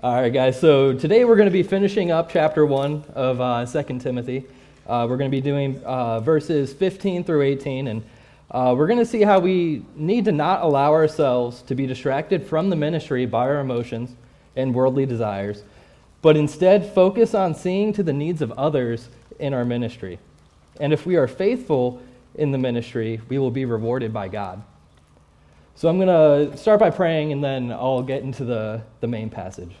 All 0.00 0.14
right, 0.14 0.32
guys. 0.32 0.60
So 0.60 0.92
today 0.92 1.24
we're 1.24 1.34
going 1.34 1.48
to 1.48 1.52
be 1.52 1.64
finishing 1.64 2.12
up 2.12 2.30
chapter 2.30 2.64
one 2.64 3.02
of 3.16 3.40
uh, 3.40 3.66
2 3.66 3.98
Timothy. 3.98 4.46
Uh, 4.86 5.08
we're 5.10 5.16
going 5.16 5.28
to 5.28 5.36
be 5.36 5.40
doing 5.40 5.82
uh, 5.82 6.20
verses 6.20 6.72
15 6.72 7.24
through 7.24 7.42
18, 7.42 7.88
and 7.88 8.04
uh, 8.52 8.76
we're 8.78 8.86
going 8.86 9.00
to 9.00 9.04
see 9.04 9.22
how 9.22 9.40
we 9.40 9.84
need 9.96 10.24
to 10.26 10.30
not 10.30 10.62
allow 10.62 10.92
ourselves 10.92 11.62
to 11.62 11.74
be 11.74 11.84
distracted 11.84 12.46
from 12.46 12.70
the 12.70 12.76
ministry 12.76 13.26
by 13.26 13.48
our 13.48 13.58
emotions 13.58 14.14
and 14.54 14.72
worldly 14.72 15.04
desires, 15.04 15.64
but 16.22 16.36
instead 16.36 16.94
focus 16.94 17.34
on 17.34 17.52
seeing 17.52 17.92
to 17.92 18.04
the 18.04 18.12
needs 18.12 18.40
of 18.40 18.52
others 18.52 19.08
in 19.40 19.52
our 19.52 19.64
ministry. 19.64 20.20
And 20.78 20.92
if 20.92 21.06
we 21.06 21.16
are 21.16 21.26
faithful 21.26 22.00
in 22.36 22.52
the 22.52 22.58
ministry, 22.58 23.20
we 23.28 23.38
will 23.38 23.50
be 23.50 23.64
rewarded 23.64 24.12
by 24.12 24.28
God. 24.28 24.62
So 25.74 25.88
I'm 25.88 25.98
going 25.98 26.50
to 26.50 26.56
start 26.56 26.78
by 26.78 26.90
praying, 26.90 27.32
and 27.32 27.42
then 27.42 27.72
I'll 27.72 28.02
get 28.04 28.22
into 28.22 28.44
the, 28.44 28.82
the 29.00 29.08
main 29.08 29.28
passage. 29.28 29.74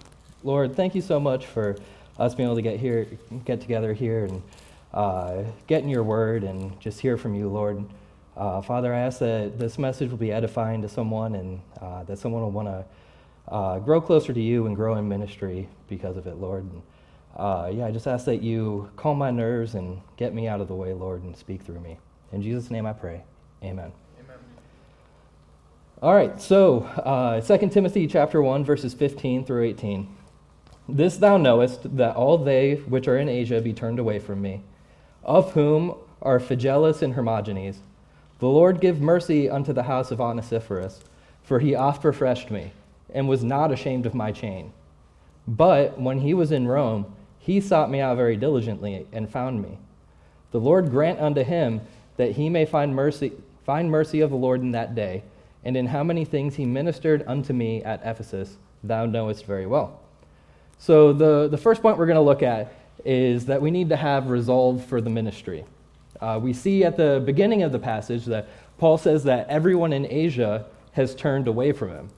Lord, 0.44 0.76
thank 0.76 0.94
you 0.94 1.02
so 1.02 1.18
much 1.18 1.46
for 1.46 1.76
us 2.18 2.34
being 2.34 2.48
able 2.48 2.56
to 2.56 2.62
get 2.62 2.78
here, 2.78 3.06
get 3.44 3.60
together 3.60 3.92
here, 3.92 4.24
and 4.24 4.42
uh, 4.94 5.42
get 5.66 5.82
in 5.82 5.88
your 5.88 6.04
word 6.04 6.44
and 6.44 6.78
just 6.80 7.00
hear 7.00 7.16
from 7.16 7.34
you, 7.34 7.48
Lord. 7.48 7.84
Uh, 8.36 8.62
Father, 8.62 8.94
I 8.94 9.00
ask 9.00 9.18
that 9.18 9.58
this 9.58 9.78
message 9.78 10.10
will 10.10 10.16
be 10.16 10.30
edifying 10.30 10.80
to 10.82 10.88
someone, 10.88 11.34
and 11.34 11.60
uh, 11.80 12.04
that 12.04 12.18
someone 12.18 12.42
will 12.42 12.52
want 12.52 12.68
to 12.68 12.84
uh, 13.52 13.78
grow 13.80 14.00
closer 14.00 14.32
to 14.32 14.40
you 14.40 14.66
and 14.66 14.76
grow 14.76 14.94
in 14.94 15.08
ministry 15.08 15.68
because 15.88 16.16
of 16.16 16.26
it, 16.28 16.36
Lord. 16.36 16.64
And, 16.64 16.82
uh, 17.36 17.70
yeah, 17.74 17.86
I 17.86 17.90
just 17.90 18.06
ask 18.06 18.24
that 18.26 18.40
you 18.40 18.90
calm 18.96 19.18
my 19.18 19.32
nerves 19.32 19.74
and 19.74 20.00
get 20.16 20.34
me 20.34 20.46
out 20.46 20.60
of 20.60 20.68
the 20.68 20.74
way, 20.74 20.92
Lord, 20.92 21.24
and 21.24 21.36
speak 21.36 21.62
through 21.62 21.80
me. 21.80 21.98
In 22.32 22.42
Jesus' 22.42 22.70
name 22.70 22.86
I 22.86 22.92
pray. 22.92 23.22
Amen. 23.62 23.90
Amen. 24.20 24.38
All 26.00 26.14
right, 26.14 26.40
so 26.40 26.82
uh, 26.82 27.40
2 27.40 27.70
Timothy 27.70 28.06
chapter 28.06 28.40
1, 28.40 28.64
verses 28.64 28.94
15 28.94 29.44
through 29.44 29.64
18. 29.64 30.17
This 30.90 31.18
thou 31.18 31.36
knowest, 31.36 31.98
that 31.98 32.16
all 32.16 32.38
they 32.38 32.76
which 32.76 33.08
are 33.08 33.18
in 33.18 33.28
Asia 33.28 33.60
be 33.60 33.74
turned 33.74 33.98
away 33.98 34.18
from 34.18 34.40
me, 34.40 34.62
of 35.22 35.52
whom 35.52 35.94
are 36.22 36.40
Phygellus 36.40 37.02
and 37.02 37.12
Hermogenes. 37.12 37.80
The 38.38 38.46
Lord 38.46 38.80
give 38.80 38.98
mercy 38.98 39.50
unto 39.50 39.74
the 39.74 39.82
house 39.82 40.10
of 40.10 40.20
Onesiphorus, 40.20 41.00
for 41.42 41.58
he 41.58 41.74
oft 41.74 42.04
refreshed 42.04 42.50
me, 42.50 42.72
and 43.12 43.28
was 43.28 43.44
not 43.44 43.70
ashamed 43.70 44.06
of 44.06 44.14
my 44.14 44.32
chain. 44.32 44.72
But 45.46 46.00
when 46.00 46.20
he 46.20 46.32
was 46.32 46.52
in 46.52 46.66
Rome, 46.66 47.14
he 47.38 47.60
sought 47.60 47.90
me 47.90 48.00
out 48.00 48.16
very 48.16 48.36
diligently 48.36 49.06
and 49.12 49.30
found 49.30 49.60
me. 49.60 49.76
The 50.52 50.60
Lord 50.60 50.90
grant 50.90 51.20
unto 51.20 51.42
him 51.42 51.82
that 52.16 52.32
he 52.32 52.48
may 52.48 52.64
find 52.64 52.96
mercy, 52.96 53.32
find 53.66 53.90
mercy 53.90 54.20
of 54.20 54.30
the 54.30 54.36
Lord 54.36 54.62
in 54.62 54.72
that 54.72 54.94
day, 54.94 55.22
and 55.64 55.76
in 55.76 55.86
how 55.86 56.02
many 56.02 56.24
things 56.24 56.54
he 56.54 56.64
ministered 56.64 57.24
unto 57.26 57.52
me 57.52 57.82
at 57.84 58.00
Ephesus, 58.02 58.56
thou 58.82 59.04
knowest 59.04 59.44
very 59.44 59.66
well. 59.66 60.00
So, 60.78 61.12
the, 61.12 61.48
the 61.48 61.58
first 61.58 61.82
point 61.82 61.98
we're 61.98 62.06
going 62.06 62.16
to 62.16 62.20
look 62.20 62.42
at 62.42 62.72
is 63.04 63.46
that 63.46 63.60
we 63.60 63.70
need 63.70 63.88
to 63.88 63.96
have 63.96 64.30
resolve 64.30 64.84
for 64.84 65.00
the 65.00 65.10
ministry. 65.10 65.64
Uh, 66.20 66.38
we 66.42 66.52
see 66.52 66.84
at 66.84 66.96
the 66.96 67.22
beginning 67.24 67.62
of 67.62 67.72
the 67.72 67.78
passage 67.78 68.24
that 68.26 68.48
Paul 68.78 68.98
says 68.98 69.24
that 69.24 69.48
everyone 69.48 69.92
in 69.92 70.06
Asia 70.10 70.66
has 70.92 71.14
turned 71.14 71.48
away 71.48 71.72
from 71.72 71.90
him. 71.90 72.08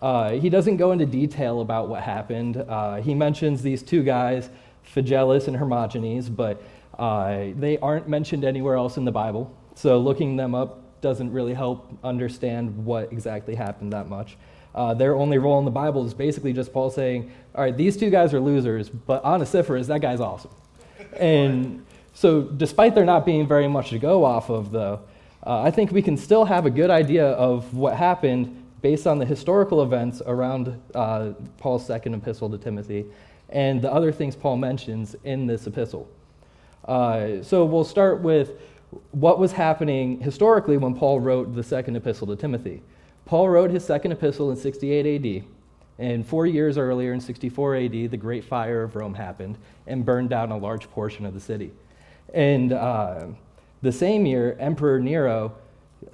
Uh, 0.00 0.30
he 0.32 0.48
doesn't 0.48 0.76
go 0.76 0.92
into 0.92 1.06
detail 1.06 1.60
about 1.60 1.88
what 1.88 2.02
happened. 2.02 2.56
Uh, 2.56 2.96
he 2.96 3.14
mentions 3.14 3.62
these 3.62 3.82
two 3.82 4.02
guys, 4.02 4.48
Phygellus 4.94 5.48
and 5.48 5.56
Hermogenes, 5.56 6.34
but 6.34 6.62
uh, 6.98 7.48
they 7.56 7.78
aren't 7.78 8.08
mentioned 8.08 8.44
anywhere 8.44 8.76
else 8.76 8.96
in 8.96 9.04
the 9.04 9.12
Bible. 9.12 9.54
So 9.74 9.98
looking 9.98 10.36
them 10.36 10.54
up 10.54 11.00
doesn't 11.00 11.32
really 11.32 11.54
help 11.54 11.96
understand 12.02 12.84
what 12.84 13.12
exactly 13.12 13.54
happened 13.54 13.92
that 13.92 14.08
much. 14.08 14.36
Uh, 14.74 14.94
their 14.94 15.14
only 15.14 15.38
role 15.38 15.58
in 15.58 15.64
the 15.64 15.70
Bible 15.70 16.06
is 16.06 16.14
basically 16.14 16.52
just 16.52 16.72
Paul 16.72 16.90
saying, 16.90 17.32
all 17.54 17.64
right, 17.64 17.76
these 17.76 17.96
two 17.96 18.10
guys 18.10 18.32
are 18.34 18.40
losers, 18.40 18.88
but 18.88 19.24
Onesiphorus, 19.24 19.86
that 19.88 20.00
guy's 20.00 20.20
awesome. 20.20 20.50
And 21.18 21.84
so, 22.12 22.42
despite 22.42 22.94
there 22.94 23.04
not 23.04 23.24
being 23.24 23.46
very 23.46 23.68
much 23.68 23.90
to 23.90 23.98
go 23.98 24.24
off 24.24 24.50
of, 24.50 24.72
though, 24.72 25.00
uh, 25.46 25.62
I 25.62 25.70
think 25.70 25.92
we 25.92 26.02
can 26.02 26.16
still 26.16 26.44
have 26.44 26.66
a 26.66 26.70
good 26.70 26.90
idea 26.90 27.26
of 27.28 27.74
what 27.74 27.96
happened 27.96 28.64
based 28.82 29.06
on 29.06 29.18
the 29.18 29.24
historical 29.24 29.82
events 29.82 30.20
around 30.26 30.80
uh, 30.94 31.30
Paul's 31.58 31.86
second 31.86 32.14
epistle 32.14 32.50
to 32.50 32.58
Timothy 32.58 33.06
and 33.48 33.80
the 33.80 33.92
other 33.92 34.12
things 34.12 34.36
Paul 34.36 34.56
mentions 34.56 35.16
in 35.24 35.46
this 35.46 35.66
epistle. 35.66 36.08
Uh, 36.84 37.42
so, 37.42 37.64
we'll 37.64 37.84
start 37.84 38.20
with 38.20 38.60
what 39.12 39.38
was 39.38 39.52
happening 39.52 40.20
historically 40.20 40.76
when 40.76 40.94
Paul 40.94 41.20
wrote 41.20 41.54
the 41.54 41.62
second 41.62 41.96
epistle 41.96 42.26
to 42.26 42.36
Timothy. 42.36 42.82
Paul 43.28 43.50
wrote 43.50 43.70
his 43.70 43.84
second 43.84 44.12
epistle 44.12 44.50
in 44.50 44.56
68 44.56 45.26
AD. 45.26 45.44
And 45.98 46.26
four 46.26 46.46
years 46.46 46.78
earlier, 46.78 47.12
in 47.12 47.20
64 47.20 47.76
AD, 47.76 48.10
the 48.10 48.16
Great 48.16 48.42
Fire 48.42 48.84
of 48.84 48.96
Rome 48.96 49.12
happened 49.12 49.58
and 49.86 50.02
burned 50.02 50.30
down 50.30 50.50
a 50.50 50.56
large 50.56 50.90
portion 50.90 51.26
of 51.26 51.34
the 51.34 51.40
city. 51.40 51.70
And 52.32 52.72
uh, 52.72 53.26
the 53.82 53.92
same 53.92 54.24
year, 54.24 54.56
Emperor 54.58 54.98
Nero 54.98 55.54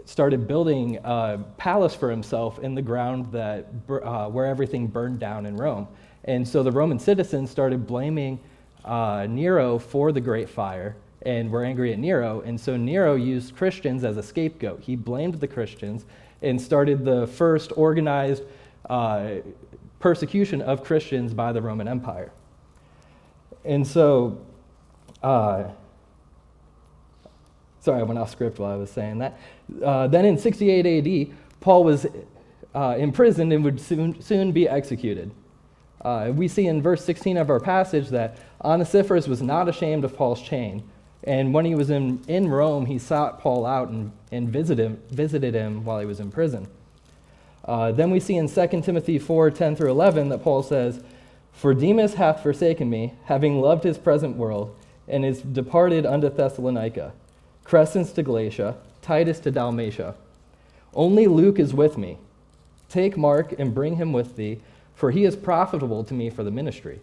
started 0.07 0.49
building 0.49 0.99
a 1.05 1.39
palace 1.57 1.95
for 1.95 2.11
himself 2.11 2.59
in 2.59 2.75
the 2.75 2.83
ground 2.83 3.31
that, 3.31 3.69
uh, 3.89 4.29
where 4.29 4.47
everything 4.47 4.89
burned 4.89 5.21
down 5.21 5.47
in 5.47 5.57
Rome. 5.57 5.87
And 6.25 6.49
so 6.49 6.65
the 6.65 6.73
Roman 6.73 6.99
citizens 6.99 7.49
started 7.49 7.87
blaming 7.87 8.41
uh, 8.85 9.29
Nero 9.31 9.79
for 9.79 10.11
the 10.11 10.21
Great 10.21 10.49
Fire 10.49 10.97
and 11.23 11.49
were 11.49 11.63
angry 11.63 11.93
at 11.93 12.01
Nero. 12.01 12.41
And 12.41 12.61
so 12.61 12.77
Nero 12.77 13.15
used 13.15 13.55
Christians 13.55 14.03
as 14.03 14.17
a 14.17 14.23
scapegoat. 14.23 14.81
He 14.81 14.97
blamed 14.97 15.35
the 15.35 15.47
Christians 15.47 16.07
and 16.45 16.61
started 16.61 17.05
the 17.05 17.27
first 17.27 17.73
organized 17.77 18.43
uh, 18.89 19.37
persecution 19.99 20.61
of 20.61 20.85
Christians 20.85 21.33
by 21.33 21.53
the 21.53 21.63
Roman 21.63 21.89
Empire. 21.89 22.31
And 23.65 23.87
so, 23.87 24.39
uh, 25.23 25.65
sorry, 27.81 28.01
I 28.01 28.03
went 28.03 28.19
off 28.19 28.31
script 28.31 28.59
while 28.59 28.71
I 28.73 28.77
was 28.77 28.91
saying 28.91 29.19
that. 29.19 29.39
Uh, 29.83 30.07
then 30.07 30.27
in 30.27 30.37
68 30.37 31.31
AD, 31.31 31.37
Paul 31.61 31.85
was 31.85 32.07
uh, 32.75 32.97
imprisoned 32.99 33.53
and 33.53 33.65
would 33.65 33.81
soon, 33.81 34.21
soon 34.21 34.53
be 34.53 34.69
executed. 34.69 35.31
Uh, 36.03 36.31
we 36.35 36.49
see 36.49 36.67
in 36.67 36.83
verse 36.83 37.03
16 37.03 37.39
of 37.39 37.49
our 37.49 37.61
passage 37.61 38.11
that 38.11 38.37
Onesiphorus 38.63 39.27
was 39.27 39.41
not 39.41 39.69
ashamed 39.69 40.05
of 40.05 40.15
Paul's 40.15 40.43
chain. 40.43 40.83
And 41.25 41.55
when 41.55 41.65
he 41.65 41.75
was 41.75 41.91
in, 41.91 42.23
in 42.29 42.49
Rome, 42.49 42.87
he 42.87 42.99
sought 42.99 43.41
Paul 43.41 43.65
out 43.65 43.89
and, 43.89 44.13
and 44.31 44.49
visited, 44.49 44.85
him, 44.85 45.03
visited 45.11 45.55
him 45.55 45.85
while 45.85 45.99
he 45.99 46.07
was 46.07 46.21
in 46.21 46.31
prison. 46.31 46.69
Uh, 47.65 47.93
then 47.93 48.11
we 48.11 48.21
see 48.21 48.37
in 48.37 48.49
2 48.49 48.83
Timothy 48.83 49.19
4 49.19 49.51
10 49.51 49.75
through 49.77 49.91
11 49.91 50.29
that 50.29 50.43
Paul 50.43 50.63
says, 50.63 51.03
For 51.53 51.73
Demas 51.73 52.15
hath 52.15 52.43
forsaken 52.43 52.91
me, 52.91 53.15
having 53.25 53.61
loved 53.61 53.85
his 53.85 53.97
present 53.97 54.37
world, 54.37 54.77
and 55.09 55.25
is 55.25 55.41
departed 55.41 56.05
unto 56.05 56.29
Thessalonica, 56.29 57.13
Crescens 57.65 58.15
to 58.15 58.23
Galatia, 58.23 58.77
Titus 59.01 59.41
to 59.41 59.51
Dalmatia. 59.51 60.15
Only 60.93 61.27
Luke 61.27 61.59
is 61.59 61.73
with 61.73 61.97
me. 61.97 62.19
Take 62.91 63.17
Mark 63.17 63.59
and 63.59 63.75
bring 63.75 63.97
him 63.97 64.13
with 64.13 64.37
thee, 64.37 64.61
for 64.95 65.11
he 65.11 65.25
is 65.25 65.37
profitable 65.37 66.05
to 66.05 66.15
me 66.15 66.29
for 66.29 66.45
the 66.45 66.51
ministry. 66.51 67.01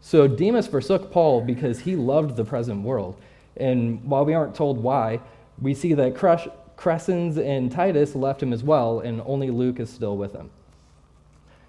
So 0.00 0.26
Demas 0.26 0.66
forsook 0.66 1.10
Paul 1.10 1.40
because 1.40 1.80
he 1.80 1.96
loved 1.96 2.36
the 2.36 2.44
present 2.44 2.82
world. 2.82 3.16
And 3.56 4.02
while 4.04 4.24
we 4.24 4.34
aren't 4.34 4.54
told 4.54 4.78
why, 4.78 5.20
we 5.60 5.74
see 5.74 5.94
that 5.94 6.14
Crescens 6.14 7.38
and 7.38 7.70
Titus 7.70 8.14
left 8.14 8.42
him 8.42 8.52
as 8.52 8.62
well, 8.62 9.00
and 9.00 9.22
only 9.24 9.50
Luke 9.50 9.80
is 9.80 9.90
still 9.90 10.16
with 10.16 10.32
him. 10.32 10.50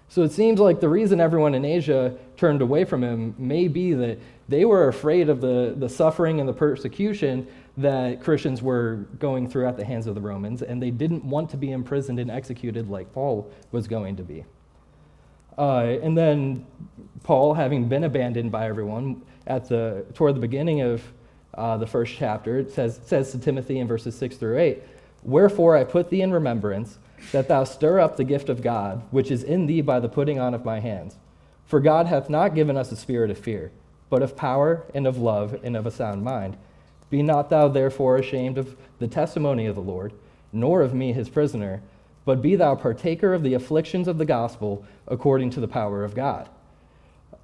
So 0.08 0.22
it 0.22 0.32
seems 0.32 0.60
like 0.60 0.80
the 0.80 0.88
reason 0.88 1.20
everyone 1.20 1.54
in 1.54 1.64
Asia 1.64 2.16
turned 2.36 2.62
away 2.62 2.84
from 2.84 3.02
him 3.02 3.34
may 3.38 3.66
be 3.66 3.92
that 3.92 4.18
they 4.48 4.64
were 4.64 4.88
afraid 4.88 5.28
of 5.28 5.40
the, 5.40 5.74
the 5.76 5.88
suffering 5.88 6.38
and 6.38 6.48
the 6.48 6.52
persecution 6.52 7.46
that 7.76 8.22
Christians 8.22 8.62
were 8.62 9.06
going 9.18 9.48
through 9.48 9.66
at 9.66 9.76
the 9.76 9.84
hands 9.84 10.06
of 10.06 10.14
the 10.14 10.20
Romans, 10.20 10.62
and 10.62 10.80
they 10.80 10.90
didn't 10.90 11.24
want 11.24 11.50
to 11.50 11.56
be 11.56 11.72
imprisoned 11.72 12.20
and 12.20 12.30
executed 12.30 12.88
like 12.88 13.12
Paul 13.12 13.50
was 13.72 13.88
going 13.88 14.16
to 14.16 14.22
be. 14.22 14.44
Uh, 15.58 15.96
and 16.02 16.16
then 16.16 16.64
Paul, 17.24 17.54
having 17.54 17.88
been 17.88 18.04
abandoned 18.04 18.52
by 18.52 18.68
everyone 18.68 19.22
at 19.46 19.68
the, 19.68 20.04
toward 20.14 20.36
the 20.36 20.40
beginning 20.40 20.82
of 20.82 21.02
uh, 21.54 21.76
the 21.76 21.86
first 21.86 22.14
chapter, 22.16 22.58
it 22.58 22.72
says, 22.72 23.00
says 23.04 23.32
to 23.32 23.38
Timothy 23.38 23.78
in 23.78 23.86
verses 23.86 24.16
6 24.16 24.36
through 24.36 24.58
8, 24.58 24.82
Wherefore 25.22 25.76
I 25.76 25.84
put 25.84 26.10
thee 26.10 26.22
in 26.22 26.32
remembrance, 26.32 26.98
that 27.32 27.48
thou 27.48 27.64
stir 27.64 27.98
up 27.98 28.16
the 28.16 28.24
gift 28.24 28.48
of 28.48 28.62
God, 28.62 29.02
which 29.10 29.30
is 29.30 29.42
in 29.42 29.66
thee 29.66 29.80
by 29.80 30.00
the 30.00 30.08
putting 30.08 30.38
on 30.38 30.54
of 30.54 30.64
my 30.64 30.80
hands. 30.80 31.16
For 31.66 31.80
God 31.80 32.06
hath 32.06 32.30
not 32.30 32.54
given 32.54 32.76
us 32.76 32.92
a 32.92 32.96
spirit 32.96 33.30
of 33.30 33.38
fear, 33.38 33.72
but 34.08 34.22
of 34.22 34.36
power 34.36 34.84
and 34.94 35.06
of 35.06 35.18
love 35.18 35.58
and 35.64 35.76
of 35.76 35.86
a 35.86 35.90
sound 35.90 36.22
mind. 36.22 36.56
Be 37.10 37.22
not 37.22 37.50
thou 37.50 37.68
therefore 37.68 38.16
ashamed 38.16 38.58
of 38.58 38.76
the 38.98 39.08
testimony 39.08 39.66
of 39.66 39.74
the 39.74 39.80
Lord, 39.80 40.12
nor 40.52 40.82
of 40.82 40.94
me 40.94 41.12
his 41.12 41.28
prisoner, 41.28 41.82
but 42.24 42.42
be 42.42 42.56
thou 42.56 42.74
partaker 42.74 43.34
of 43.34 43.42
the 43.42 43.54
afflictions 43.54 44.08
of 44.08 44.18
the 44.18 44.24
gospel 44.24 44.84
according 45.06 45.50
to 45.50 45.60
the 45.60 45.68
power 45.68 46.04
of 46.04 46.14
God. 46.14 46.48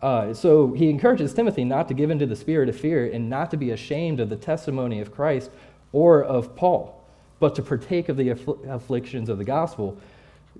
Uh, 0.00 0.34
so 0.34 0.72
he 0.72 0.90
encourages 0.90 1.32
Timothy 1.32 1.64
not 1.64 1.86
to 1.88 1.94
give 1.94 2.10
into 2.10 2.26
the 2.26 2.36
spirit 2.36 2.68
of 2.68 2.76
fear 2.76 3.06
and 3.06 3.30
not 3.30 3.50
to 3.52 3.56
be 3.56 3.70
ashamed 3.70 4.18
of 4.18 4.28
the 4.28 4.36
testimony 4.36 5.00
of 5.00 5.12
Christ 5.12 5.50
or 5.92 6.24
of 6.24 6.56
Paul 6.56 7.02
but 7.42 7.56
to 7.56 7.62
partake 7.62 8.08
of 8.08 8.16
the 8.16 8.28
affl- 8.28 8.72
afflictions 8.72 9.28
of 9.28 9.36
the 9.36 9.42
gospel. 9.44 9.98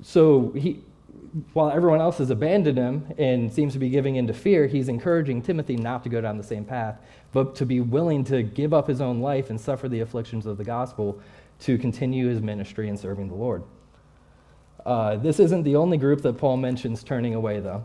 So 0.03 0.51
he, 0.57 0.81
while 1.53 1.71
everyone 1.71 2.01
else 2.01 2.19
has 2.19 2.31
abandoned 2.31 2.77
him 2.77 3.07
and 3.19 3.53
seems 3.53 3.73
to 3.75 3.79
be 3.79 3.89
giving 3.89 4.17
in 4.17 4.27
to 4.27 4.35
fear, 4.35 4.67
he's 4.67 4.89
encouraging 4.89 5.43
Timothy 5.43 5.77
not 5.77 6.03
to 6.03 6.09
go 6.09 6.21
down 6.21 6.39
the 6.39 6.43
same 6.43 6.65
path, 6.65 6.99
but 7.33 7.55
to 7.55 7.65
be 7.65 7.79
willing 7.79 8.25
to 8.25 8.43
give 8.43 8.75
up 8.75 8.89
his 8.89 9.01
own 9.01 9.21
life 9.21 9.49
and 9.49 9.61
suffer 9.61 9.89
the 9.89 10.01
afflictions 10.01 10.45
of 10.45 10.59
the 10.59 10.65
gospel 10.65 11.21
to 11.61 11.79
continue 11.79 12.27
his 12.27 12.43
ministry 12.43 12.89
and 12.89 12.99
serving 12.99 13.29
the 13.29 13.37
Lord. 13.37 13.63
Uh, 14.85 15.15
this 15.15 15.39
isn't 15.39 15.63
the 15.63 15.77
only 15.77 15.99
group 15.99 16.21
that 16.23 16.37
Paul 16.37 16.57
mentions 16.57 17.05
turning 17.05 17.37
away, 17.37 17.61
though. 17.61 17.85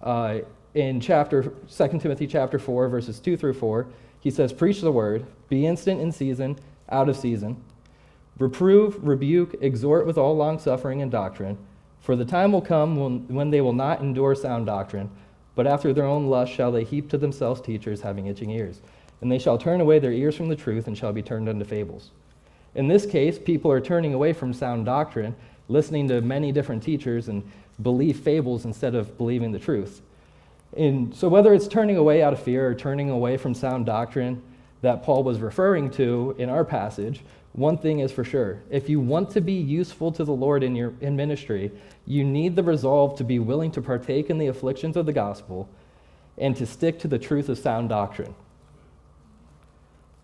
Uh, 0.00 0.38
in 0.74 1.00
chapter 1.00 1.52
2 1.70 1.98
Timothy 1.98 2.26
chapter 2.26 2.58
4, 2.58 2.88
verses 2.88 3.20
2 3.20 3.36
through 3.36 3.54
4, 3.54 3.86
he 4.20 4.30
says, 4.30 4.52
Preach 4.52 4.80
the 4.80 4.92
word, 4.92 5.26
be 5.48 5.66
instant 5.66 6.00
in 6.00 6.12
season, 6.12 6.58
out 6.90 7.08
of 7.08 7.16
season. 7.16 7.62
Reprove, 8.38 9.06
rebuke, 9.06 9.56
exhort 9.60 10.06
with 10.06 10.18
all 10.18 10.36
longsuffering 10.36 11.02
and 11.02 11.10
doctrine. 11.10 11.58
For 12.00 12.16
the 12.16 12.24
time 12.24 12.52
will 12.52 12.62
come 12.62 13.28
when 13.28 13.50
they 13.50 13.60
will 13.60 13.72
not 13.72 14.00
endure 14.00 14.34
sound 14.34 14.66
doctrine, 14.66 15.10
but 15.54 15.66
after 15.66 15.92
their 15.92 16.04
own 16.04 16.28
lust 16.28 16.52
shall 16.52 16.70
they 16.70 16.84
heap 16.84 17.10
to 17.10 17.18
themselves 17.18 17.60
teachers 17.60 18.00
having 18.00 18.26
itching 18.26 18.50
ears. 18.50 18.80
And 19.20 19.30
they 19.30 19.38
shall 19.38 19.58
turn 19.58 19.80
away 19.80 19.98
their 19.98 20.12
ears 20.12 20.36
from 20.36 20.48
the 20.48 20.56
truth 20.56 20.86
and 20.86 20.96
shall 20.96 21.12
be 21.12 21.22
turned 21.22 21.48
unto 21.48 21.64
fables. 21.64 22.12
In 22.74 22.86
this 22.86 23.04
case, 23.04 23.38
people 23.38 23.72
are 23.72 23.80
turning 23.80 24.14
away 24.14 24.32
from 24.32 24.52
sound 24.52 24.86
doctrine, 24.86 25.34
listening 25.66 26.06
to 26.08 26.20
many 26.20 26.52
different 26.52 26.82
teachers, 26.82 27.28
and 27.28 27.42
believe 27.82 28.20
fables 28.20 28.64
instead 28.64 28.94
of 28.94 29.18
believing 29.18 29.50
the 29.50 29.58
truth. 29.58 30.00
And 30.76 31.14
so, 31.14 31.28
whether 31.28 31.54
it's 31.54 31.68
turning 31.68 31.96
away 31.96 32.22
out 32.22 32.32
of 32.32 32.42
fear 32.42 32.68
or 32.68 32.74
turning 32.74 33.10
away 33.10 33.36
from 33.36 33.54
sound 33.54 33.86
doctrine 33.86 34.42
that 34.82 35.02
Paul 35.02 35.24
was 35.24 35.40
referring 35.40 35.90
to 35.92 36.34
in 36.38 36.48
our 36.48 36.64
passage, 36.64 37.22
one 37.52 37.78
thing 37.78 38.00
is 38.00 38.12
for 38.12 38.22
sure. 38.22 38.62
If 38.70 38.88
you 38.88 39.00
want 39.00 39.30
to 39.30 39.40
be 39.40 39.54
useful 39.54 40.12
to 40.12 40.24
the 40.24 40.32
Lord 40.32 40.62
in 40.62 40.76
your 40.76 40.92
in 41.00 41.16
ministry, 41.16 41.72
you 42.06 42.22
need 42.22 42.54
the 42.54 42.62
resolve 42.62 43.16
to 43.18 43.24
be 43.24 43.38
willing 43.38 43.70
to 43.72 43.82
partake 43.82 44.30
in 44.30 44.38
the 44.38 44.46
afflictions 44.46 44.96
of 44.96 45.06
the 45.06 45.12
gospel 45.12 45.68
and 46.36 46.54
to 46.56 46.66
stick 46.66 46.98
to 47.00 47.08
the 47.08 47.18
truth 47.18 47.48
of 47.48 47.58
sound 47.58 47.88
doctrine. 47.88 48.34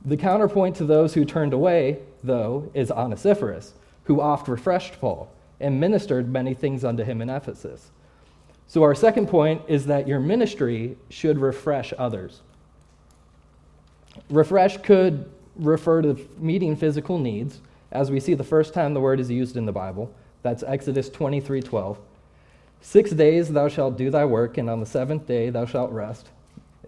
The 0.04 0.16
counterpoint 0.16 0.76
to 0.76 0.84
those 0.84 1.14
who 1.14 1.24
turned 1.24 1.54
away, 1.54 2.00
though, 2.22 2.70
is 2.74 2.90
Onesiphorus, 2.90 3.72
who 4.04 4.20
oft 4.20 4.48
refreshed 4.48 5.00
Paul 5.00 5.32
and 5.58 5.80
ministered 5.80 6.28
many 6.28 6.52
things 6.52 6.84
unto 6.84 7.02
him 7.02 7.22
in 7.22 7.30
Ephesus. 7.30 7.90
So, 8.66 8.82
our 8.82 8.94
second 8.94 9.28
point 9.28 9.62
is 9.68 9.86
that 9.86 10.08
your 10.08 10.20
ministry 10.20 10.96
should 11.08 11.38
refresh 11.38 11.92
others. 11.98 12.40
Refresh 14.30 14.78
could 14.78 15.30
refer 15.56 16.02
to 16.02 16.28
meeting 16.38 16.76
physical 16.76 17.18
needs, 17.18 17.60
as 17.92 18.10
we 18.10 18.20
see 18.20 18.34
the 18.34 18.44
first 18.44 18.74
time 18.74 18.94
the 18.94 19.00
word 19.00 19.20
is 19.20 19.30
used 19.30 19.56
in 19.56 19.66
the 19.66 19.72
Bible. 19.72 20.12
That's 20.42 20.62
Exodus 20.62 21.08
23 21.08 21.62
12. 21.62 21.98
Six 22.80 23.10
days 23.12 23.48
thou 23.48 23.68
shalt 23.68 23.96
do 23.96 24.10
thy 24.10 24.24
work, 24.24 24.58
and 24.58 24.68
on 24.68 24.80
the 24.80 24.86
seventh 24.86 25.26
day 25.26 25.50
thou 25.50 25.64
shalt 25.64 25.90
rest, 25.90 26.30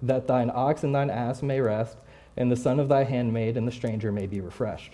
that 0.03 0.27
thine 0.27 0.51
ox 0.55 0.83
and 0.83 0.95
thine 0.95 1.11
ass 1.11 1.43
may 1.43 1.61
rest, 1.61 1.97
and 2.37 2.51
the 2.51 2.57
son 2.57 2.79
of 2.79 2.89
thy 2.89 3.05
handmaid 3.05 3.57
and 3.57 3.67
the 3.67 3.73
stranger 3.73 4.13
may 4.13 4.27
be 4.27 4.41
refreshed. 4.41 4.93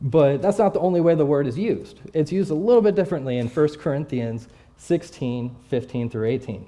But 0.00 0.40
that's 0.40 0.58
not 0.58 0.74
the 0.74 0.80
only 0.80 1.00
way 1.00 1.14
the 1.14 1.26
word 1.26 1.46
is 1.46 1.58
used. 1.58 2.00
It's 2.14 2.32
used 2.32 2.50
a 2.50 2.54
little 2.54 2.82
bit 2.82 2.94
differently 2.94 3.38
in 3.38 3.48
1 3.48 3.68
Corinthians 3.74 4.48
16 4.78 5.54
15 5.68 6.10
through 6.10 6.26
18. 6.26 6.66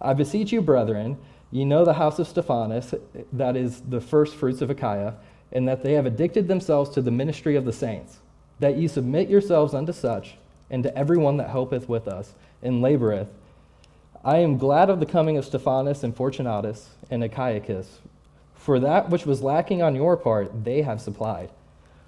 I 0.00 0.12
beseech 0.14 0.52
you, 0.52 0.62
brethren, 0.62 1.18
Ye 1.52 1.66
know 1.66 1.84
the 1.84 1.92
house 1.92 2.18
of 2.18 2.26
Stephanas, 2.26 2.94
that 3.30 3.56
is 3.56 3.82
the 3.82 4.00
first 4.00 4.34
fruits 4.34 4.62
of 4.62 4.70
Achaia, 4.70 5.14
and 5.52 5.68
that 5.68 5.82
they 5.82 5.92
have 5.92 6.06
addicted 6.06 6.48
themselves 6.48 6.88
to 6.90 7.02
the 7.02 7.10
ministry 7.10 7.56
of 7.56 7.66
the 7.66 7.74
saints, 7.74 8.20
that 8.58 8.78
ye 8.78 8.88
submit 8.88 9.28
yourselves 9.28 9.74
unto 9.74 9.92
such, 9.92 10.36
and 10.70 10.82
to 10.82 10.96
every 10.96 11.18
one 11.18 11.36
that 11.36 11.50
helpeth 11.50 11.90
with 11.90 12.08
us, 12.08 12.32
and 12.62 12.82
laboreth. 12.82 13.28
I 14.24 14.38
am 14.38 14.56
glad 14.56 14.88
of 14.88 14.98
the 14.98 15.04
coming 15.04 15.36
of 15.36 15.44
Stephanas 15.44 16.02
and 16.02 16.16
Fortunatus 16.16 16.88
and 17.10 17.22
Achaicus, 17.22 17.98
for 18.54 18.80
that 18.80 19.10
which 19.10 19.26
was 19.26 19.42
lacking 19.42 19.82
on 19.82 19.94
your 19.94 20.16
part 20.16 20.64
they 20.64 20.80
have 20.80 21.02
supplied. 21.02 21.50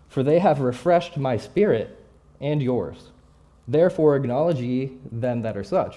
For 0.08 0.22
they 0.22 0.38
have 0.38 0.60
refreshed 0.60 1.18
my 1.18 1.36
spirit 1.36 2.02
and 2.40 2.62
yours. 2.62 3.10
Therefore 3.66 4.16
acknowledge 4.16 4.61
ye 4.61 4.93
them 5.11 5.43
that 5.43 5.56
are 5.56 5.64
such. 5.64 5.96